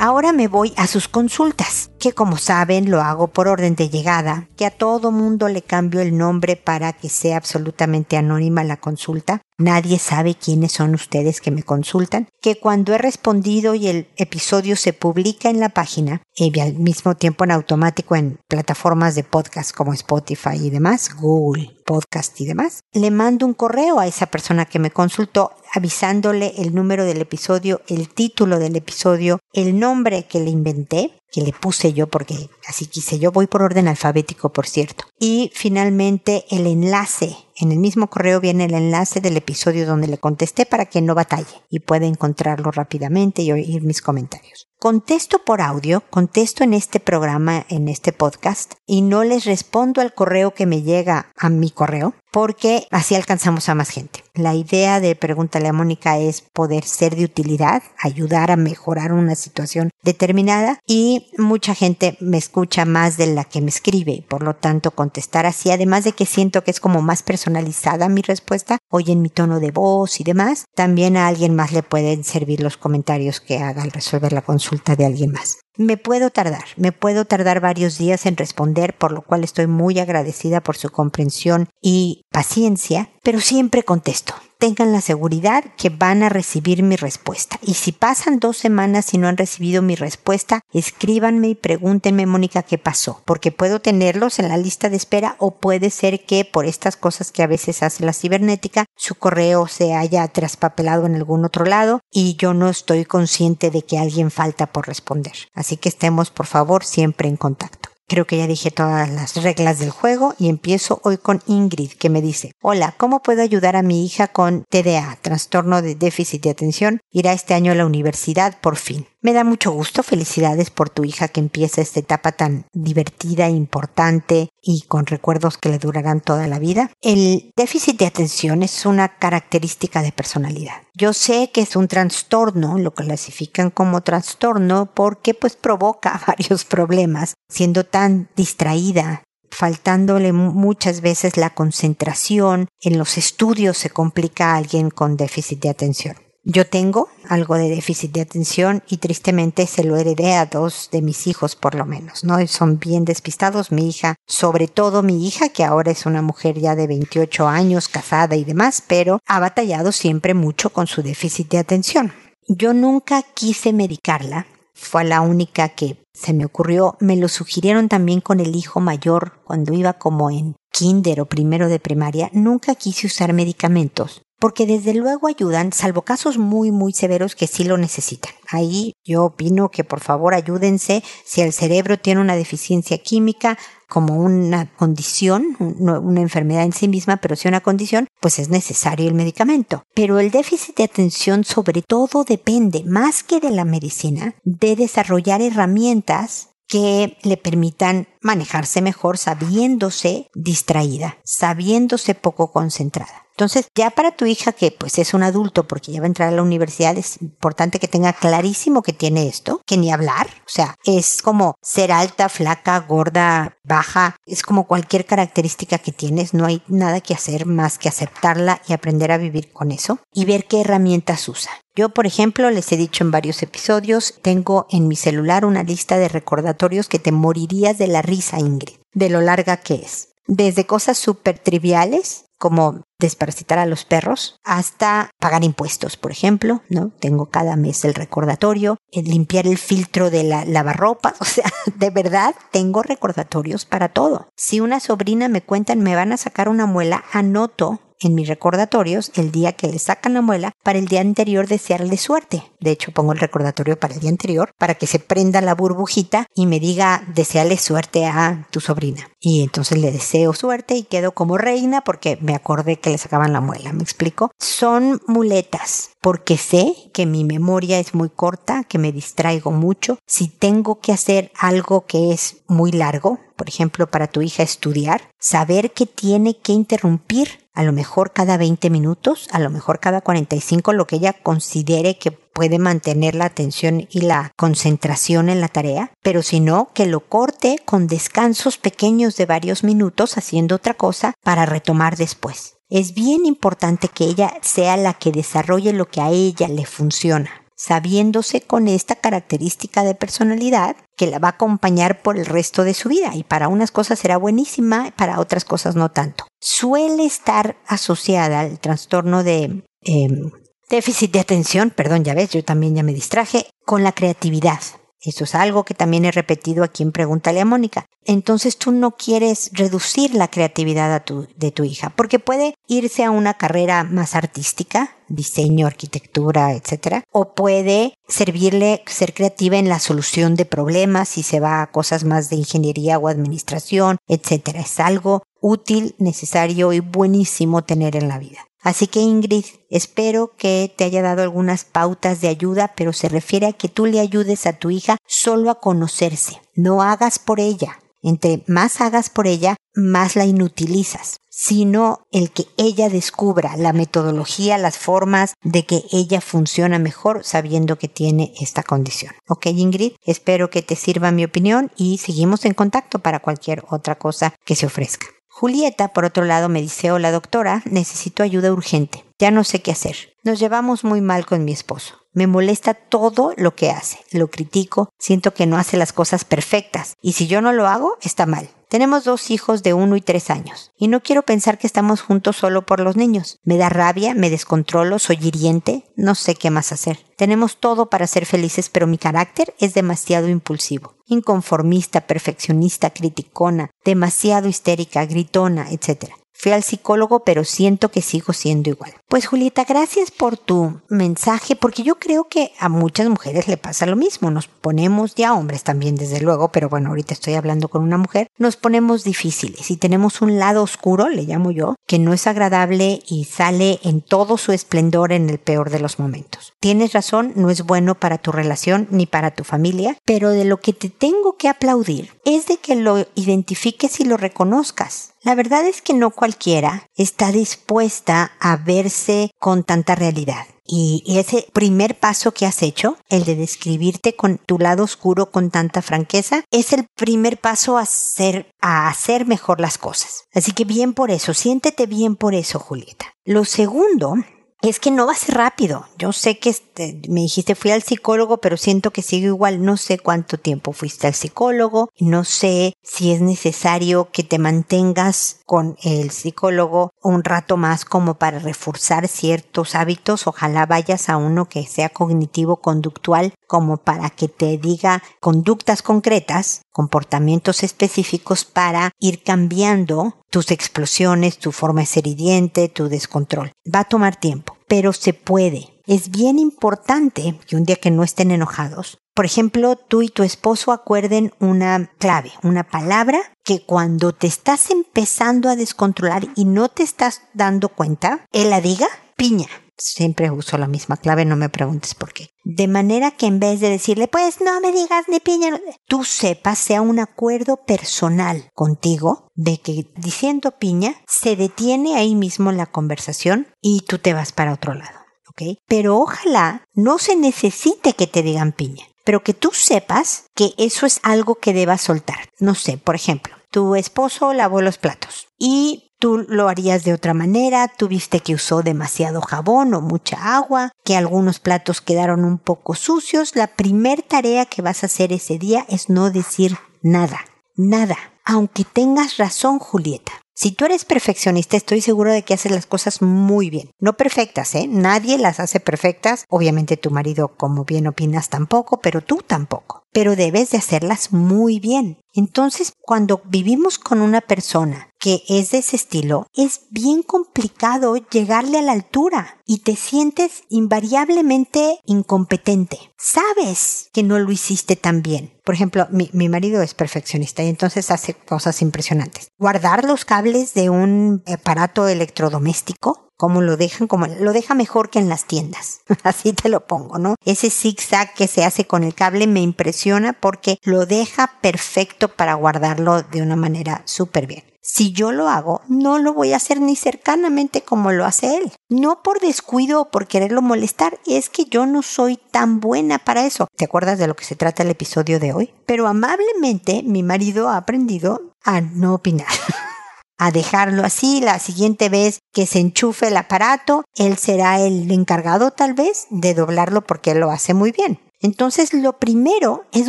Ahora 0.00 0.32
me 0.32 0.46
voy 0.46 0.74
a 0.76 0.86
sus 0.86 1.08
consultas, 1.08 1.90
que 1.98 2.12
como 2.12 2.36
saben 2.36 2.88
lo 2.88 3.00
hago 3.00 3.26
por 3.26 3.48
orden 3.48 3.74
de 3.74 3.88
llegada, 3.88 4.48
que 4.56 4.64
a 4.64 4.70
todo 4.70 5.10
mundo 5.10 5.48
le 5.48 5.60
cambio 5.60 6.00
el 6.00 6.16
nombre 6.16 6.54
para 6.54 6.92
que 6.92 7.08
sea 7.08 7.36
absolutamente 7.36 8.16
anónima 8.16 8.62
la 8.62 8.76
consulta. 8.76 9.42
Nadie 9.60 9.98
sabe 9.98 10.36
quiénes 10.36 10.70
son 10.70 10.94
ustedes 10.94 11.40
que 11.40 11.50
me 11.50 11.64
consultan, 11.64 12.28
que 12.40 12.60
cuando 12.60 12.94
he 12.94 12.98
respondido 12.98 13.74
y 13.74 13.88
el 13.88 14.06
episodio 14.16 14.76
se 14.76 14.92
publica 14.92 15.50
en 15.50 15.58
la 15.58 15.70
página, 15.70 16.22
y 16.36 16.60
al 16.60 16.74
mismo 16.74 17.16
tiempo 17.16 17.42
en 17.42 17.50
automático 17.50 18.14
en 18.14 18.38
plataformas 18.46 19.16
de 19.16 19.24
podcast 19.24 19.74
como 19.74 19.92
Spotify 19.94 20.54
y 20.62 20.70
demás, 20.70 21.10
Google 21.12 21.76
Podcast 21.84 22.40
y 22.40 22.46
demás, 22.46 22.82
le 22.92 23.10
mando 23.10 23.46
un 23.46 23.54
correo 23.54 23.98
a 23.98 24.06
esa 24.06 24.26
persona 24.26 24.64
que 24.64 24.78
me 24.78 24.92
consultó 24.92 25.50
avisándole 25.74 26.52
el 26.58 26.72
número 26.72 27.04
del 27.04 27.20
episodio, 27.20 27.82
el 27.88 28.08
título 28.08 28.60
del 28.60 28.76
episodio, 28.76 29.40
el 29.52 29.78
nombre 29.78 30.26
que 30.28 30.38
le 30.38 30.50
inventé, 30.50 31.17
que 31.30 31.42
le 31.42 31.52
puse 31.52 31.92
yo 31.92 32.06
porque 32.06 32.48
así 32.66 32.86
quise. 32.86 33.18
Yo, 33.18 33.32
voy 33.32 33.46
por 33.46 33.62
orden 33.62 33.88
alfabético 33.88 34.52
por 34.52 34.66
cierto, 34.66 35.04
y 35.18 35.50
finalmente 35.54 36.44
el 36.50 36.66
enlace. 36.66 37.36
En 37.56 37.72
el 37.72 37.78
mismo 37.78 38.08
correo 38.08 38.40
viene 38.40 38.66
el 38.66 38.74
enlace 38.74 39.20
del 39.20 39.36
episodio 39.36 39.86
donde 39.86 40.06
le 40.06 40.18
contesté 40.18 40.64
para 40.64 40.86
que 40.86 41.02
no 41.02 41.14
batalle 41.14 41.62
y 41.68 41.80
pueda 41.80 42.06
encontrarlo 42.06 42.70
rápidamente 42.70 43.42
y 43.42 43.52
oír 43.52 43.82
mis 43.82 44.00
comentarios. 44.00 44.68
Contesto 44.80 45.40
por 45.40 45.60
audio, 45.60 46.04
contesto 46.08 46.62
en 46.62 46.72
este 46.72 47.00
programa, 47.00 47.66
en 47.68 47.88
este 47.88 48.12
podcast, 48.12 48.74
y 48.86 49.02
no 49.02 49.24
les 49.24 49.44
respondo 49.44 50.00
al 50.00 50.14
correo 50.14 50.54
que 50.54 50.66
me 50.66 50.82
llega 50.82 51.32
a 51.36 51.48
mi 51.48 51.72
correo, 51.72 52.14
porque 52.30 52.86
así 52.92 53.16
alcanzamos 53.16 53.68
a 53.68 53.74
más 53.74 53.90
gente. 53.90 54.22
La 54.34 54.54
idea 54.54 55.00
de 55.00 55.16
Pregúntale 55.16 55.66
a 55.66 55.72
Mónica 55.72 56.18
es 56.18 56.42
poder 56.42 56.84
ser 56.84 57.16
de 57.16 57.24
utilidad, 57.24 57.82
ayudar 58.00 58.52
a 58.52 58.56
mejorar 58.56 59.12
una 59.12 59.34
situación 59.34 59.90
determinada 60.04 60.78
y 60.86 61.26
mucha 61.38 61.74
gente 61.74 62.16
me 62.20 62.38
escucha 62.38 62.84
más 62.84 63.16
de 63.16 63.26
la 63.26 63.44
que 63.44 63.60
me 63.60 63.70
escribe 63.70 64.24
por 64.28 64.44
lo 64.44 64.54
tanto 64.54 64.92
contestar 64.92 65.44
así, 65.44 65.72
además 65.72 66.04
de 66.04 66.12
que 66.12 66.24
siento 66.24 66.62
que 66.62 66.70
es 66.70 66.78
como 66.78 67.02
más 67.02 67.24
personalizada 67.24 68.08
mi 68.08 68.22
respuesta, 68.22 68.78
oyen 68.90 69.22
mi 69.22 69.28
tono 69.28 69.58
de 69.58 69.72
voz 69.72 70.20
y 70.20 70.24
demás, 70.24 70.66
también 70.76 71.16
a 71.16 71.26
alguien 71.26 71.56
más 71.56 71.72
le 71.72 71.82
pueden 71.82 72.22
servir 72.22 72.60
los 72.60 72.76
comentarios 72.76 73.40
que 73.40 73.58
haga 73.58 73.82
al 73.82 73.90
resolver 73.90 74.32
la 74.32 74.42
consulta 74.42 74.67
de 74.96 75.06
alguien 75.06 75.32
más. 75.32 75.67
Me 75.80 75.96
puedo 75.96 76.30
tardar, 76.30 76.64
me 76.76 76.90
puedo 76.90 77.24
tardar 77.24 77.60
varios 77.60 77.98
días 77.98 78.26
en 78.26 78.36
responder, 78.36 78.96
por 78.98 79.12
lo 79.12 79.22
cual 79.22 79.44
estoy 79.44 79.68
muy 79.68 80.00
agradecida 80.00 80.60
por 80.60 80.76
su 80.76 80.90
comprensión 80.90 81.68
y 81.80 82.24
paciencia, 82.32 83.10
pero 83.22 83.38
siempre 83.38 83.84
contesto 83.84 84.34
tengan 84.58 84.90
la 84.92 85.00
seguridad 85.00 85.64
que 85.76 85.88
van 85.88 86.22
a 86.22 86.28
recibir 86.28 86.82
mi 86.82 86.96
respuesta. 86.96 87.58
Y 87.62 87.74
si 87.74 87.92
pasan 87.92 88.40
dos 88.40 88.58
semanas 88.58 89.14
y 89.14 89.18
no 89.18 89.28
han 89.28 89.36
recibido 89.36 89.82
mi 89.82 89.94
respuesta, 89.94 90.62
escríbanme 90.72 91.50
y 91.50 91.54
pregúntenme, 91.54 92.26
Mónica, 92.26 92.64
qué 92.64 92.76
pasó, 92.76 93.22
porque 93.24 93.52
puedo 93.52 93.80
tenerlos 93.80 94.40
en 94.40 94.48
la 94.48 94.56
lista 94.56 94.90
de 94.90 94.96
espera 94.96 95.36
o 95.38 95.52
puede 95.52 95.90
ser 95.90 96.26
que 96.26 96.44
por 96.44 96.66
estas 96.66 96.96
cosas 96.96 97.30
que 97.30 97.42
a 97.42 97.46
veces 97.46 97.82
hace 97.82 98.04
la 98.04 98.12
cibernética, 98.12 98.86
su 98.96 99.14
correo 99.14 99.68
se 99.68 99.94
haya 99.94 100.26
traspapelado 100.28 101.06
en 101.06 101.14
algún 101.14 101.44
otro 101.44 101.64
lado 101.64 102.00
y 102.10 102.34
yo 102.36 102.52
no 102.52 102.68
estoy 102.68 103.04
consciente 103.04 103.70
de 103.70 103.82
que 103.82 103.98
alguien 103.98 104.32
falta 104.32 104.66
por 104.66 104.88
responder. 104.88 105.34
Así 105.54 105.67
que 105.76 105.88
estemos, 105.88 106.30
por 106.30 106.46
favor, 106.46 106.84
siempre 106.84 107.28
en 107.28 107.36
contacto. 107.36 107.90
Creo 108.08 108.26
que 108.26 108.38
ya 108.38 108.46
dije 108.46 108.70
todas 108.70 109.10
las 109.10 109.36
reglas 109.42 109.78
del 109.78 109.90
juego 109.90 110.34
y 110.38 110.48
empiezo 110.48 110.98
hoy 111.04 111.18
con 111.18 111.42
Ingrid 111.46 111.92
que 111.92 112.08
me 112.08 112.22
dice, 112.22 112.52
hola, 112.62 112.94
¿cómo 112.96 113.20
puedo 113.20 113.42
ayudar 113.42 113.76
a 113.76 113.82
mi 113.82 114.06
hija 114.06 114.28
con 114.28 114.64
TDA, 114.70 115.18
trastorno 115.20 115.82
de 115.82 115.94
déficit 115.94 116.42
de 116.42 116.48
atención? 116.48 117.00
Irá 117.12 117.34
este 117.34 117.52
año 117.52 117.72
a 117.72 117.74
la 117.74 117.84
universidad 117.84 118.58
por 118.62 118.76
fin. 118.76 119.06
Me 119.20 119.34
da 119.34 119.44
mucho 119.44 119.72
gusto, 119.72 120.02
felicidades 120.02 120.70
por 120.70 120.88
tu 120.88 121.04
hija 121.04 121.28
que 121.28 121.40
empieza 121.40 121.82
esta 121.82 122.00
etapa 122.00 122.32
tan 122.32 122.64
divertida, 122.72 123.50
importante 123.50 124.48
y 124.62 124.82
con 124.88 125.04
recuerdos 125.04 125.58
que 125.58 125.68
le 125.68 125.78
durarán 125.78 126.22
toda 126.22 126.46
la 126.46 126.58
vida. 126.58 126.90
El 127.02 127.52
déficit 127.56 127.98
de 127.98 128.06
atención 128.06 128.62
es 128.62 128.86
una 128.86 129.18
característica 129.18 130.00
de 130.00 130.12
personalidad. 130.12 130.80
Yo 131.00 131.12
sé 131.12 131.52
que 131.54 131.60
es 131.60 131.76
un 131.76 131.86
trastorno, 131.86 132.76
lo 132.76 132.92
clasifican 132.92 133.70
como 133.70 134.00
trastorno 134.00 134.92
porque 134.92 135.32
pues 135.32 135.54
provoca 135.54 136.20
varios 136.26 136.64
problemas, 136.64 137.34
siendo 137.48 137.84
tan 137.84 138.28
distraída, 138.34 139.22
faltándole 139.48 140.32
muchas 140.32 141.00
veces 141.00 141.36
la 141.36 141.50
concentración, 141.50 142.66
en 142.80 142.98
los 142.98 143.16
estudios 143.16 143.78
se 143.78 143.90
complica 143.90 144.54
a 144.54 144.56
alguien 144.56 144.90
con 144.90 145.16
déficit 145.16 145.60
de 145.62 145.68
atención. 145.68 146.16
Yo 146.50 146.66
tengo 146.66 147.10
algo 147.28 147.56
de 147.56 147.68
déficit 147.68 148.10
de 148.10 148.22
atención 148.22 148.82
y 148.88 148.96
tristemente 148.96 149.66
se 149.66 149.84
lo 149.84 149.98
heredé 149.98 150.32
a 150.32 150.46
dos 150.46 150.88
de 150.90 151.02
mis 151.02 151.26
hijos 151.26 151.54
por 151.56 151.74
lo 151.74 151.84
menos, 151.84 152.24
¿no? 152.24 152.38
Son 152.46 152.78
bien 152.78 153.04
despistados, 153.04 153.70
mi 153.70 153.86
hija, 153.86 154.14
sobre 154.26 154.66
todo 154.66 155.02
mi 155.02 155.28
hija, 155.28 155.50
que 155.50 155.62
ahora 155.62 155.90
es 155.90 156.06
una 156.06 156.22
mujer 156.22 156.58
ya 156.58 156.74
de 156.74 156.86
28 156.86 157.46
años, 157.46 157.88
casada 157.88 158.34
y 158.34 158.44
demás, 158.44 158.82
pero 158.86 159.20
ha 159.26 159.40
batallado 159.40 159.92
siempre 159.92 160.32
mucho 160.32 160.70
con 160.70 160.86
su 160.86 161.02
déficit 161.02 161.50
de 161.50 161.58
atención. 161.58 162.14
Yo 162.48 162.72
nunca 162.72 163.22
quise 163.34 163.74
medicarla, 163.74 164.46
fue 164.72 165.04
la 165.04 165.20
única 165.20 165.68
que 165.68 165.98
se 166.14 166.32
me 166.32 166.46
ocurrió, 166.46 166.96
me 166.98 167.16
lo 167.16 167.28
sugirieron 167.28 167.90
también 167.90 168.22
con 168.22 168.40
el 168.40 168.56
hijo 168.56 168.80
mayor 168.80 169.42
cuando 169.44 169.74
iba 169.74 169.92
como 169.92 170.30
en 170.30 170.56
kinder 170.72 171.20
o 171.20 171.26
primero 171.26 171.68
de 171.68 171.78
primaria, 171.78 172.30
nunca 172.32 172.74
quise 172.74 173.06
usar 173.06 173.34
medicamentos 173.34 174.22
porque 174.38 174.66
desde 174.66 174.94
luego 174.94 175.26
ayudan, 175.26 175.72
salvo 175.72 176.02
casos 176.02 176.38
muy, 176.38 176.70
muy 176.70 176.92
severos 176.92 177.34
que 177.34 177.46
sí 177.46 177.64
lo 177.64 177.76
necesitan. 177.76 178.32
Ahí 178.50 178.94
yo 179.04 179.24
opino 179.24 179.70
que 179.70 179.84
por 179.84 180.00
favor 180.00 180.34
ayúdense 180.34 181.02
si 181.24 181.40
el 181.40 181.52
cerebro 181.52 181.98
tiene 181.98 182.20
una 182.20 182.36
deficiencia 182.36 182.98
química 182.98 183.58
como 183.88 184.20
una 184.20 184.70
condición, 184.76 185.56
una 185.58 186.20
enfermedad 186.20 186.64
en 186.64 186.72
sí 186.72 186.88
misma, 186.88 187.16
pero 187.16 187.36
si 187.36 187.48
una 187.48 187.62
condición, 187.62 188.06
pues 188.20 188.38
es 188.38 188.50
necesario 188.50 189.08
el 189.08 189.14
medicamento. 189.14 189.82
Pero 189.94 190.18
el 190.18 190.30
déficit 190.30 190.76
de 190.76 190.84
atención 190.84 191.44
sobre 191.44 191.82
todo 191.82 192.24
depende, 192.24 192.84
más 192.84 193.22
que 193.22 193.40
de 193.40 193.50
la 193.50 193.64
medicina, 193.64 194.34
de 194.44 194.76
desarrollar 194.76 195.40
herramientas 195.40 196.50
que 196.68 197.16
le 197.22 197.36
permitan 197.36 198.08
manejarse 198.20 198.82
mejor 198.82 199.18
sabiéndose 199.18 200.28
distraída, 200.34 201.18
sabiéndose 201.24 202.14
poco 202.14 202.52
concentrada. 202.52 203.28
Entonces, 203.38 203.68
ya 203.76 203.90
para 203.90 204.10
tu 204.10 204.26
hija 204.26 204.50
que 204.50 204.72
pues 204.72 204.98
es 204.98 205.14
un 205.14 205.22
adulto 205.22 205.68
porque 205.68 205.92
ya 205.92 206.00
va 206.00 206.06
a 206.06 206.08
entrar 206.08 206.28
a 206.28 206.36
la 206.36 206.42
universidad, 206.42 206.98
es 206.98 207.22
importante 207.22 207.78
que 207.78 207.86
tenga 207.86 208.12
clarísimo 208.12 208.82
que 208.82 208.92
tiene 208.92 209.28
esto, 209.28 209.62
que 209.64 209.76
ni 209.76 209.92
hablar, 209.92 210.26
o 210.26 210.48
sea, 210.48 210.74
es 210.84 211.22
como 211.22 211.54
ser 211.62 211.92
alta, 211.92 212.28
flaca, 212.28 212.80
gorda, 212.80 213.56
baja, 213.62 214.16
es 214.26 214.42
como 214.42 214.66
cualquier 214.66 215.06
característica 215.06 215.78
que 215.78 215.92
tienes, 215.92 216.34
no 216.34 216.46
hay 216.46 216.62
nada 216.66 217.00
que 217.00 217.14
hacer 217.14 217.46
más 217.46 217.78
que 217.78 217.88
aceptarla 217.88 218.60
y 218.66 218.72
aprender 218.72 219.12
a 219.12 219.18
vivir 219.18 219.52
con 219.52 219.70
eso 219.70 220.00
y 220.12 220.24
ver 220.24 220.46
qué 220.46 220.62
herramientas 220.62 221.28
usa. 221.28 221.52
Yo, 221.78 221.90
por 221.90 222.08
ejemplo, 222.08 222.50
les 222.50 222.72
he 222.72 222.76
dicho 222.76 223.04
en 223.04 223.12
varios 223.12 223.40
episodios, 223.40 224.14
tengo 224.20 224.66
en 224.68 224.88
mi 224.88 224.96
celular 224.96 225.44
una 225.44 225.62
lista 225.62 225.96
de 225.96 226.08
recordatorios 226.08 226.88
que 226.88 226.98
te 226.98 227.12
morirías 227.12 227.78
de 227.78 227.86
la 227.86 228.02
risa, 228.02 228.40
Ingrid, 228.40 228.78
de 228.94 229.08
lo 229.08 229.20
larga 229.20 229.58
que 229.58 229.74
es. 229.74 230.08
Desde 230.26 230.66
cosas 230.66 230.98
súper 230.98 231.38
triviales 231.38 232.24
como 232.36 232.82
desparasitar 232.98 233.60
a 233.60 233.66
los 233.66 233.84
perros, 233.84 234.40
hasta 234.42 235.10
pagar 235.20 235.44
impuestos, 235.44 235.96
por 235.96 236.10
ejemplo, 236.10 236.62
¿no? 236.68 236.90
Tengo 236.98 237.26
cada 237.26 237.54
mes 237.54 237.84
el 237.84 237.94
recordatorio, 237.94 238.78
el 238.90 239.04
limpiar 239.04 239.46
el 239.46 239.56
filtro 239.56 240.10
de 240.10 240.24
la 240.24 240.44
lavarropa, 240.44 241.14
o 241.20 241.24
sea, 241.24 241.52
de 241.76 241.90
verdad 241.90 242.34
tengo 242.50 242.82
recordatorios 242.82 243.66
para 243.66 243.88
todo. 243.90 244.28
Si 244.36 244.58
una 244.58 244.80
sobrina 244.80 245.28
me 245.28 245.42
cuentan 245.42 245.80
me 245.80 245.94
van 245.94 246.10
a 246.10 246.16
sacar 246.16 246.48
una 246.48 246.66
muela, 246.66 247.04
anoto 247.12 247.80
en 248.00 248.14
mis 248.14 248.28
recordatorios 248.28 249.10
el 249.14 249.32
día 249.32 249.52
que 249.52 249.68
le 249.68 249.78
sacan 249.78 250.14
la 250.14 250.22
muela 250.22 250.52
para 250.62 250.78
el 250.78 250.86
día 250.86 251.00
anterior 251.00 251.46
desearle 251.46 251.96
suerte. 251.96 252.42
De 252.60 252.70
hecho, 252.70 252.92
pongo 252.92 253.12
el 253.12 253.18
recordatorio 253.18 253.78
para 253.78 253.94
el 253.94 254.00
día 254.00 254.10
anterior 254.10 254.52
para 254.58 254.74
que 254.74 254.86
se 254.86 254.98
prenda 254.98 255.40
la 255.40 255.54
burbujita 255.54 256.26
y 256.34 256.46
me 256.46 256.60
diga 256.60 257.04
deseale 257.14 257.56
suerte 257.56 258.06
a 258.06 258.46
tu 258.50 258.60
sobrina. 258.60 259.08
Y 259.20 259.42
entonces 259.42 259.78
le 259.78 259.90
deseo 259.90 260.32
suerte 260.32 260.74
y 260.74 260.84
quedo 260.84 261.12
como 261.12 261.38
reina 261.38 261.82
porque 261.82 262.18
me 262.20 262.34
acordé 262.34 262.78
que 262.78 262.90
le 262.90 262.98
sacaban 262.98 263.32
la 263.32 263.40
muela. 263.40 263.72
¿Me 263.72 263.82
explico? 263.82 264.30
Son 264.38 265.00
muletas 265.06 265.90
porque 266.00 266.36
sé 266.36 266.74
que 266.92 267.06
mi 267.06 267.24
memoria 267.24 267.78
es 267.78 267.94
muy 267.94 268.08
corta, 268.08 268.64
que 268.64 268.78
me 268.78 268.92
distraigo 268.92 269.50
mucho. 269.50 269.98
Si 270.06 270.28
tengo 270.28 270.80
que 270.80 270.92
hacer 270.92 271.32
algo 271.38 271.86
que 271.86 272.12
es 272.12 272.38
muy 272.46 272.72
largo, 272.72 273.18
por 273.36 273.48
ejemplo, 273.48 273.90
para 273.90 274.08
tu 274.08 274.20
hija 274.22 274.42
estudiar, 274.42 275.02
saber 275.18 275.72
que 275.72 275.86
tiene 275.86 276.36
que 276.36 276.52
interrumpir 276.52 277.48
a 277.54 277.64
lo 277.64 277.72
mejor 277.72 278.12
cada 278.12 278.36
20 278.36 278.70
minutos, 278.70 279.28
a 279.32 279.40
lo 279.40 279.50
mejor 279.50 279.80
cada 279.80 280.00
45, 280.00 280.72
lo 280.72 280.86
que 280.86 280.96
ella 280.96 281.12
considere 281.12 281.98
que 281.98 282.12
puede 282.38 282.60
mantener 282.60 283.16
la 283.16 283.24
atención 283.24 283.88
y 283.90 284.02
la 284.02 284.30
concentración 284.36 285.28
en 285.28 285.40
la 285.40 285.48
tarea, 285.48 285.90
pero 286.04 286.22
si 286.22 286.38
no, 286.38 286.70
que 286.72 286.86
lo 286.86 287.00
corte 287.00 287.56
con 287.64 287.88
descansos 287.88 288.58
pequeños 288.58 289.16
de 289.16 289.26
varios 289.26 289.64
minutos 289.64 290.16
haciendo 290.16 290.54
otra 290.54 290.74
cosa 290.74 291.14
para 291.24 291.46
retomar 291.46 291.96
después. 291.96 292.54
Es 292.70 292.94
bien 292.94 293.26
importante 293.26 293.88
que 293.88 294.04
ella 294.04 294.34
sea 294.40 294.76
la 294.76 294.94
que 294.94 295.10
desarrolle 295.10 295.72
lo 295.72 295.88
que 295.88 296.00
a 296.00 296.10
ella 296.10 296.46
le 296.46 296.64
funciona. 296.64 297.30
sabiéndose 297.60 298.42
con 298.42 298.68
esta 298.68 298.94
característica 298.94 299.82
de 299.82 299.96
personalidad 299.96 300.76
que 300.94 301.08
la 301.08 301.18
va 301.18 301.26
a 301.26 301.32
acompañar 301.32 302.02
por 302.02 302.16
el 302.16 302.24
resto 302.24 302.62
de 302.62 302.72
su 302.72 302.88
vida 302.88 303.16
y 303.16 303.24
para 303.24 303.48
unas 303.48 303.72
cosas 303.72 303.98
será 303.98 304.16
buenísima, 304.16 304.92
para 304.96 305.18
otras 305.18 305.44
cosas 305.44 305.74
no 305.74 305.90
tanto. 305.90 306.24
Suele 306.38 307.04
estar 307.04 307.56
asociada 307.66 308.38
al 308.38 308.60
trastorno 308.60 309.24
de 309.24 309.64
em, 309.82 310.30
déficit 310.68 311.12
de 311.12 311.20
atención, 311.20 311.70
perdón, 311.70 312.04
ya 312.04 312.14
ves, 312.14 312.30
yo 312.30 312.44
también 312.44 312.74
ya 312.74 312.82
me 312.82 312.94
distraje, 312.94 313.46
con 313.64 313.82
la 313.82 313.92
creatividad. 313.92 314.60
Eso 315.00 315.24
es 315.24 315.34
algo 315.36 315.64
que 315.64 315.74
también 315.74 316.04
he 316.04 316.10
repetido 316.10 316.64
aquí 316.64 316.82
en 316.82 316.90
Pregúntale 316.90 317.40
a 317.40 317.44
Mónica. 317.44 317.86
Entonces 318.04 318.56
tú 318.56 318.72
no 318.72 318.96
quieres 318.96 319.50
reducir 319.52 320.14
la 320.14 320.28
creatividad 320.28 321.04
de 321.36 321.50
tu 321.52 321.64
hija, 321.64 321.90
porque 321.90 322.18
puede 322.18 322.54
irse 322.66 323.04
a 323.04 323.12
una 323.12 323.34
carrera 323.34 323.84
más 323.84 324.16
artística, 324.16 324.96
diseño, 325.08 325.68
arquitectura, 325.68 326.52
etc. 326.52 327.04
O 327.12 327.34
puede 327.34 327.94
servirle 328.08 328.82
ser 328.86 329.14
creativa 329.14 329.56
en 329.56 329.68
la 329.68 329.78
solución 329.78 330.34
de 330.34 330.46
problemas 330.46 331.10
si 331.10 331.22
se 331.22 331.38
va 331.38 331.62
a 331.62 331.70
cosas 331.70 332.02
más 332.02 332.28
de 332.28 332.36
ingeniería 332.36 332.98
o 332.98 333.06
administración, 333.06 333.98
etc. 334.08 334.56
Es 334.56 334.80
algo 334.80 335.22
útil, 335.40 335.94
necesario 335.98 336.72
y 336.72 336.80
buenísimo 336.80 337.62
tener 337.62 337.94
en 337.94 338.08
la 338.08 338.18
vida. 338.18 338.47
Así 338.60 338.86
que 338.86 339.00
Ingrid, 339.00 339.44
espero 339.70 340.32
que 340.36 340.72
te 340.76 340.84
haya 340.84 341.02
dado 341.02 341.22
algunas 341.22 341.64
pautas 341.64 342.20
de 342.20 342.28
ayuda, 342.28 342.72
pero 342.76 342.92
se 342.92 343.08
refiere 343.08 343.46
a 343.46 343.52
que 343.52 343.68
tú 343.68 343.86
le 343.86 344.00
ayudes 344.00 344.46
a 344.46 344.54
tu 344.54 344.70
hija 344.70 344.96
solo 345.06 345.50
a 345.50 345.60
conocerse. 345.60 346.40
No 346.54 346.82
hagas 346.82 347.18
por 347.18 347.40
ella. 347.40 347.78
Entre 348.00 348.44
más 348.46 348.80
hagas 348.80 349.10
por 349.10 349.26
ella, 349.26 349.56
más 349.74 350.14
la 350.14 350.24
inutilizas, 350.24 351.18
sino 351.28 352.06
el 352.12 352.30
que 352.30 352.46
ella 352.56 352.88
descubra 352.88 353.56
la 353.56 353.72
metodología, 353.72 354.56
las 354.56 354.78
formas 354.78 355.34
de 355.42 355.66
que 355.66 355.82
ella 355.90 356.20
funciona 356.20 356.78
mejor 356.78 357.24
sabiendo 357.24 357.76
que 357.76 357.88
tiene 357.88 358.32
esta 358.40 358.62
condición. 358.62 359.14
Ok, 359.28 359.46
Ingrid, 359.46 359.94
espero 360.04 360.48
que 360.48 360.62
te 360.62 360.76
sirva 360.76 361.10
mi 361.10 361.24
opinión 361.24 361.72
y 361.76 361.98
seguimos 361.98 362.44
en 362.44 362.54
contacto 362.54 363.00
para 363.00 363.20
cualquier 363.20 363.64
otra 363.68 363.96
cosa 363.98 364.34
que 364.44 364.54
se 364.54 364.66
ofrezca. 364.66 365.06
Julieta, 365.38 365.92
por 365.92 366.04
otro 366.04 366.24
lado, 366.24 366.48
me 366.48 366.60
dice, 366.60 366.90
hola 366.90 367.12
doctora, 367.12 367.62
necesito 367.64 368.24
ayuda 368.24 368.52
urgente. 368.52 369.04
Ya 369.20 369.30
no 369.30 369.44
sé 369.44 369.62
qué 369.62 369.70
hacer. 369.70 370.16
Nos 370.24 370.40
llevamos 370.40 370.82
muy 370.82 371.00
mal 371.00 371.26
con 371.26 371.44
mi 371.44 371.52
esposo. 371.52 371.94
Me 372.18 372.26
molesta 372.26 372.74
todo 372.74 373.32
lo 373.36 373.54
que 373.54 373.70
hace. 373.70 374.00
Lo 374.10 374.26
critico, 374.26 374.92
siento 374.98 375.34
que 375.34 375.46
no 375.46 375.56
hace 375.56 375.76
las 375.76 375.92
cosas 375.92 376.24
perfectas. 376.24 376.96
Y 377.00 377.12
si 377.12 377.28
yo 377.28 377.40
no 377.40 377.52
lo 377.52 377.68
hago, 377.68 377.96
está 378.02 378.26
mal. 378.26 378.48
Tenemos 378.68 379.04
dos 379.04 379.30
hijos 379.30 379.62
de 379.62 379.72
uno 379.72 379.94
y 379.94 380.00
tres 380.00 380.28
años, 380.28 380.72
y 380.76 380.88
no 380.88 381.00
quiero 381.00 381.22
pensar 381.22 381.56
que 381.56 381.66
estamos 381.68 382.02
juntos 382.02 382.36
solo 382.36 382.66
por 382.66 382.80
los 382.80 382.96
niños. 382.96 383.38
Me 383.44 383.56
da 383.56 383.68
rabia, 383.68 384.14
me 384.14 384.30
descontrolo, 384.30 384.98
soy 384.98 385.18
hiriente, 385.22 385.84
no 385.96 386.16
sé 386.16 386.34
qué 386.34 386.50
más 386.50 386.72
hacer. 386.72 386.98
Tenemos 387.16 387.56
todo 387.56 387.88
para 387.88 388.06
ser 388.06 388.26
felices, 388.26 388.68
pero 388.68 388.86
mi 388.86 388.98
carácter 388.98 389.54
es 389.58 389.72
demasiado 389.72 390.28
impulsivo, 390.28 390.96
inconformista, 391.06 392.02
perfeccionista, 392.02 392.90
criticona, 392.90 393.70
demasiado 393.84 394.48
histérica, 394.48 395.06
gritona, 395.06 395.70
etc. 395.70 396.12
Fui 396.40 396.52
al 396.52 396.62
psicólogo, 396.62 397.24
pero 397.24 397.42
siento 397.42 397.90
que 397.90 398.00
sigo 398.00 398.32
siendo 398.32 398.70
igual. 398.70 398.94
Pues 399.08 399.26
Julieta, 399.26 399.64
gracias 399.64 400.12
por 400.12 400.36
tu 400.36 400.80
mensaje, 400.88 401.56
porque 401.56 401.82
yo 401.82 401.96
creo 401.98 402.28
que 402.28 402.52
a 402.60 402.68
muchas 402.68 403.08
mujeres 403.08 403.48
le 403.48 403.56
pasa 403.56 403.86
lo 403.86 403.96
mismo. 403.96 404.30
Nos 404.30 404.46
ponemos, 404.46 405.16
ya 405.16 405.34
hombres 405.34 405.64
también, 405.64 405.96
desde 405.96 406.20
luego, 406.20 406.52
pero 406.52 406.68
bueno, 406.68 406.90
ahorita 406.90 407.12
estoy 407.12 407.34
hablando 407.34 407.66
con 407.66 407.82
una 407.82 407.98
mujer, 407.98 408.28
nos 408.38 408.56
ponemos 408.56 409.02
difíciles 409.02 409.68
y 409.72 409.78
tenemos 409.78 410.22
un 410.22 410.38
lado 410.38 410.62
oscuro, 410.62 411.08
le 411.08 411.24
llamo 411.24 411.50
yo, 411.50 411.74
que 411.88 411.98
no 411.98 412.12
es 412.12 412.28
agradable 412.28 413.02
y 413.08 413.24
sale 413.24 413.80
en 413.82 414.00
todo 414.00 414.38
su 414.38 414.52
esplendor 414.52 415.10
en 415.10 415.30
el 415.30 415.38
peor 415.38 415.70
de 415.70 415.80
los 415.80 415.98
momentos. 415.98 416.52
Tienes 416.60 416.92
razón, 416.92 417.32
no 417.34 417.50
es 417.50 417.62
bueno 417.62 417.96
para 417.96 418.18
tu 418.18 418.30
relación 418.30 418.86
ni 418.92 419.06
para 419.06 419.32
tu 419.32 419.42
familia, 419.42 419.96
pero 420.04 420.30
de 420.30 420.44
lo 420.44 420.60
que 420.60 420.72
te 420.72 420.88
tengo 420.88 421.36
que 421.36 421.48
aplaudir 421.48 422.12
es 422.24 422.46
de 422.46 422.58
que 422.58 422.76
lo 422.76 423.06
identifiques 423.16 423.98
y 423.98 424.04
lo 424.04 424.16
reconozcas. 424.16 425.14
La 425.22 425.34
verdad 425.34 425.66
es 425.66 425.82
que 425.82 425.94
no 425.94 426.10
cualquiera 426.10 426.88
está 426.96 427.32
dispuesta 427.32 428.32
a 428.40 428.56
verse 428.56 429.30
con 429.38 429.64
tanta 429.64 429.94
realidad. 429.94 430.46
Y 430.70 431.02
ese 431.06 431.46
primer 431.52 431.98
paso 431.98 432.32
que 432.32 432.44
has 432.44 432.62
hecho, 432.62 432.98
el 433.08 433.24
de 433.24 433.34
describirte 433.36 434.14
con 434.14 434.36
tu 434.36 434.58
lado 434.58 434.84
oscuro 434.84 435.30
con 435.30 435.50
tanta 435.50 435.80
franqueza, 435.80 436.44
es 436.50 436.74
el 436.74 436.86
primer 436.94 437.38
paso 437.38 437.78
a 437.78 437.82
hacer, 437.82 438.50
a 438.60 438.88
hacer 438.88 439.26
mejor 439.26 439.60
las 439.60 439.78
cosas. 439.78 440.24
Así 440.34 440.52
que 440.52 440.66
bien 440.66 440.92
por 440.92 441.10
eso, 441.10 441.32
siéntete 441.32 441.86
bien 441.86 442.16
por 442.16 442.34
eso, 442.34 442.58
Julieta. 442.58 443.06
Lo 443.24 443.46
segundo 443.46 444.16
es 444.62 444.80
que 444.80 444.90
no 444.90 445.06
va 445.06 445.12
a 445.12 445.16
ser 445.16 445.36
rápido. 445.36 445.86
Yo 445.98 446.12
sé 446.12 446.38
que 446.38 446.50
este, 446.50 447.00
me 447.08 447.20
dijiste 447.20 447.54
fui 447.54 447.70
al 447.70 447.82
psicólogo, 447.82 448.38
pero 448.38 448.56
siento 448.56 448.90
que 448.90 449.02
sigo 449.02 449.26
igual. 449.26 449.62
No 449.64 449.76
sé 449.76 449.98
cuánto 449.98 450.38
tiempo 450.38 450.72
fuiste 450.72 451.06
al 451.06 451.14
psicólogo. 451.14 451.90
No 451.98 452.24
sé 452.24 452.74
si 452.82 453.12
es 453.12 453.20
necesario 453.20 454.10
que 454.10 454.24
te 454.24 454.38
mantengas 454.38 455.40
con 455.46 455.76
el 455.82 456.10
psicólogo 456.10 456.92
un 457.02 457.22
rato 457.22 457.56
más 457.56 457.84
como 457.84 458.14
para 458.14 458.38
reforzar 458.40 459.06
ciertos 459.06 459.74
hábitos. 459.74 460.26
Ojalá 460.26 460.66
vayas 460.66 461.08
a 461.08 461.16
uno 461.16 461.48
que 461.48 461.64
sea 461.66 461.88
cognitivo 461.88 462.56
conductual 462.56 463.32
como 463.48 463.78
para 463.78 464.10
que 464.10 464.28
te 464.28 464.56
diga 464.58 465.02
conductas 465.18 465.82
concretas, 465.82 466.62
comportamientos 466.70 467.64
específicos 467.64 468.44
para 468.44 468.92
ir 469.00 469.24
cambiando 469.24 470.14
tus 470.30 470.52
explosiones, 470.52 471.38
tu 471.38 471.50
forma 471.50 471.80
de 471.80 471.86
ser 471.86 472.06
hiriente, 472.06 472.68
tu 472.68 472.88
descontrol. 472.88 473.50
Va 473.74 473.80
a 473.80 473.88
tomar 473.88 474.14
tiempo, 474.14 474.56
pero 474.68 474.92
se 474.92 475.14
puede. 475.14 475.80
Es 475.86 476.10
bien 476.10 476.38
importante 476.38 477.40
que 477.46 477.56
un 477.56 477.64
día 477.64 477.76
que 477.76 477.90
no 477.90 478.04
estén 478.04 478.30
enojados, 478.30 478.98
por 479.14 479.24
ejemplo, 479.24 479.74
tú 479.74 480.02
y 480.02 480.10
tu 480.10 480.22
esposo 480.22 480.70
acuerden 480.70 481.32
una 481.40 481.90
clave, 481.98 482.30
una 482.42 482.62
palabra 482.62 483.18
que 483.42 483.64
cuando 483.64 484.12
te 484.12 484.26
estás 484.26 484.70
empezando 484.70 485.48
a 485.48 485.56
descontrolar 485.56 486.28
y 486.36 486.44
no 486.44 486.68
te 486.68 486.82
estás 486.82 487.22
dando 487.32 487.70
cuenta, 487.70 488.24
él 488.30 488.50
la 488.50 488.60
diga, 488.60 488.86
piña 489.16 489.48
siempre 489.78 490.30
uso 490.30 490.58
la 490.58 490.66
misma 490.66 490.96
clave, 490.96 491.24
no 491.24 491.36
me 491.36 491.48
preguntes 491.48 491.94
por 491.94 492.12
qué. 492.12 492.30
De 492.44 492.68
manera 492.68 493.10
que 493.10 493.26
en 493.26 493.40
vez 493.40 493.60
de 493.60 493.70
decirle, 493.70 494.08
pues 494.08 494.40
no 494.40 494.60
me 494.60 494.72
digas 494.72 495.06
ni 495.08 495.20
piña, 495.20 495.60
tú 495.86 496.04
sepas, 496.04 496.58
sea 496.58 496.80
un 496.80 496.98
acuerdo 496.98 497.64
personal 497.64 498.50
contigo 498.54 499.28
de 499.34 499.58
que 499.60 499.90
diciendo 499.96 500.52
piña 500.58 500.96
se 501.06 501.36
detiene 501.36 501.96
ahí 501.96 502.14
mismo 502.14 502.52
la 502.52 502.66
conversación 502.66 503.48
y 503.60 503.80
tú 503.82 503.98
te 503.98 504.14
vas 504.14 504.32
para 504.32 504.52
otro 504.52 504.74
lado. 504.74 504.98
¿ok? 505.28 505.58
Pero 505.66 505.98
ojalá 505.98 506.64
no 506.74 506.98
se 506.98 507.16
necesite 507.16 507.94
que 507.94 508.06
te 508.06 508.22
digan 508.22 508.52
piña, 508.52 508.86
pero 509.04 509.22
que 509.22 509.34
tú 509.34 509.50
sepas 509.52 510.24
que 510.34 510.54
eso 510.58 510.86
es 510.86 511.00
algo 511.02 511.36
que 511.36 511.52
debas 511.52 511.80
soltar. 511.80 512.28
No 512.40 512.54
sé, 512.54 512.78
por 512.78 512.94
ejemplo, 512.94 513.34
tu 513.50 513.74
esposo 513.74 514.32
lavó 514.34 514.60
los 514.60 514.78
platos 514.78 515.28
y 515.38 515.87
tú 515.98 516.18
lo 516.28 516.48
harías 516.48 516.84
de 516.84 516.92
otra 516.92 517.14
manera, 517.14 517.68
tuviste 517.68 518.20
que 518.20 518.34
usó 518.34 518.62
demasiado 518.62 519.20
jabón 519.20 519.74
o 519.74 519.80
mucha 519.80 520.36
agua, 520.36 520.72
que 520.84 520.96
algunos 520.96 521.40
platos 521.40 521.80
quedaron 521.80 522.24
un 522.24 522.38
poco 522.38 522.74
sucios, 522.74 523.36
la 523.36 523.48
primer 523.48 524.02
tarea 524.02 524.46
que 524.46 524.62
vas 524.62 524.82
a 524.82 524.86
hacer 524.86 525.12
ese 525.12 525.38
día 525.38 525.66
es 525.68 525.88
no 525.88 526.10
decir 526.10 526.56
nada, 526.82 527.20
nada, 527.56 527.96
aunque 528.24 528.64
tengas 528.64 529.16
razón 529.16 529.58
Julieta. 529.58 530.12
Si 530.34 530.52
tú 530.52 530.66
eres 530.66 530.84
perfeccionista, 530.84 531.56
estoy 531.56 531.80
seguro 531.80 532.12
de 532.12 532.22
que 532.22 532.32
haces 532.32 532.52
las 532.52 532.66
cosas 532.66 533.02
muy 533.02 533.50
bien. 533.50 533.72
No 533.80 533.96
perfectas, 533.96 534.54
¿eh? 534.54 534.68
Nadie 534.68 535.18
las 535.18 535.40
hace 535.40 535.58
perfectas. 535.58 536.26
Obviamente 536.28 536.76
tu 536.76 536.92
marido, 536.92 537.34
como 537.36 537.64
bien 537.64 537.88
opinas, 537.88 538.28
tampoco, 538.28 538.78
pero 538.80 539.00
tú 539.00 539.16
tampoco. 539.26 539.82
Pero 539.92 540.14
debes 540.14 540.50
de 540.50 540.58
hacerlas 540.58 541.12
muy 541.12 541.58
bien. 541.58 541.98
Entonces, 542.14 542.72
cuando 542.82 543.20
vivimos 543.24 543.80
con 543.80 544.00
una 544.00 544.20
persona 544.20 544.87
que 544.98 545.22
es 545.28 545.50
de 545.50 545.58
ese 545.58 545.76
estilo, 545.76 546.26
es 546.34 546.62
bien 546.70 547.02
complicado 547.02 547.96
llegarle 547.96 548.58
a 548.58 548.62
la 548.62 548.72
altura 548.72 549.38
y 549.46 549.58
te 549.58 549.76
sientes 549.76 550.42
invariablemente 550.48 551.80
incompetente. 551.86 552.78
Sabes 552.98 553.90
que 553.92 554.02
no 554.02 554.18
lo 554.18 554.30
hiciste 554.32 554.76
tan 554.76 555.02
bien. 555.02 555.32
Por 555.44 555.54
ejemplo, 555.54 555.86
mi, 555.90 556.28
marido 556.28 556.62
es 556.62 556.74
perfeccionista 556.74 557.42
y 557.42 557.48
entonces 557.48 557.90
hace 557.90 558.14
cosas 558.14 558.60
impresionantes. 558.60 559.28
Guardar 559.38 559.84
los 559.84 560.04
cables 560.04 560.52
de 560.54 560.68
un 560.68 561.22
aparato 561.26 561.88
electrodoméstico 561.88 563.08
como 563.16 563.42
lo 563.42 563.56
dejan, 563.56 563.88
como 563.88 564.06
lo 564.06 564.32
deja 564.32 564.54
mejor 564.54 564.90
que 564.90 565.00
en 565.00 565.08
las 565.08 565.24
tiendas. 565.24 565.80
Así 566.04 566.32
te 566.32 566.48
lo 566.48 566.66
pongo, 566.66 566.98
¿no? 566.98 567.16
Ese 567.24 567.50
zigzag 567.50 568.14
que 568.14 568.28
se 568.28 568.44
hace 568.44 568.66
con 568.66 568.84
el 568.84 568.94
cable 568.94 569.26
me 569.26 569.40
impresiona 569.40 570.12
porque 570.12 570.58
lo 570.62 570.86
deja 570.86 571.38
perfecto 571.40 572.08
para 572.08 572.34
guardarlo 572.34 573.02
de 573.02 573.22
una 573.22 573.36
manera 573.36 573.82
súper 573.86 574.26
bien. 574.26 574.47
Si 574.60 574.92
yo 574.92 575.12
lo 575.12 575.28
hago, 575.28 575.62
no 575.68 575.98
lo 575.98 576.12
voy 576.12 576.32
a 576.32 576.36
hacer 576.36 576.60
ni 576.60 576.76
cercanamente 576.76 577.62
como 577.62 577.92
lo 577.92 578.04
hace 578.04 578.36
él. 578.36 578.52
No 578.68 579.02
por 579.02 579.20
descuido 579.20 579.80
o 579.80 579.90
por 579.90 580.06
quererlo 580.06 580.42
molestar, 580.42 580.98
es 581.06 581.30
que 581.30 581.46
yo 581.46 581.64
no 581.64 581.82
soy 581.82 582.18
tan 582.30 582.60
buena 582.60 582.98
para 582.98 583.24
eso. 583.24 583.46
¿Te 583.56 583.64
acuerdas 583.64 583.98
de 583.98 584.06
lo 584.06 584.16
que 584.16 584.24
se 584.24 584.36
trata 584.36 584.62
el 584.62 584.70
episodio 584.70 585.20
de 585.20 585.32
hoy? 585.32 585.54
Pero 585.66 585.86
amablemente 585.86 586.82
mi 586.82 587.02
marido 587.02 587.48
ha 587.48 587.56
aprendido 587.56 588.34
a 588.44 588.60
no 588.60 588.94
opinar. 588.94 589.28
a 590.18 590.30
dejarlo 590.32 590.84
así. 590.84 591.20
La 591.20 591.38
siguiente 591.38 591.88
vez 591.88 592.18
que 592.32 592.46
se 592.46 592.58
enchufe 592.58 593.08
el 593.08 593.16
aparato, 593.16 593.84
él 593.94 594.18
será 594.18 594.60
el 594.60 594.90
encargado 594.90 595.52
tal 595.52 595.74
vez 595.74 596.06
de 596.10 596.34
doblarlo 596.34 596.82
porque 596.82 597.12
él 597.12 597.20
lo 597.20 597.30
hace 597.30 597.54
muy 597.54 597.72
bien. 597.72 598.00
Entonces 598.20 598.74
lo 598.74 598.98
primero 598.98 599.64
es 599.72 599.88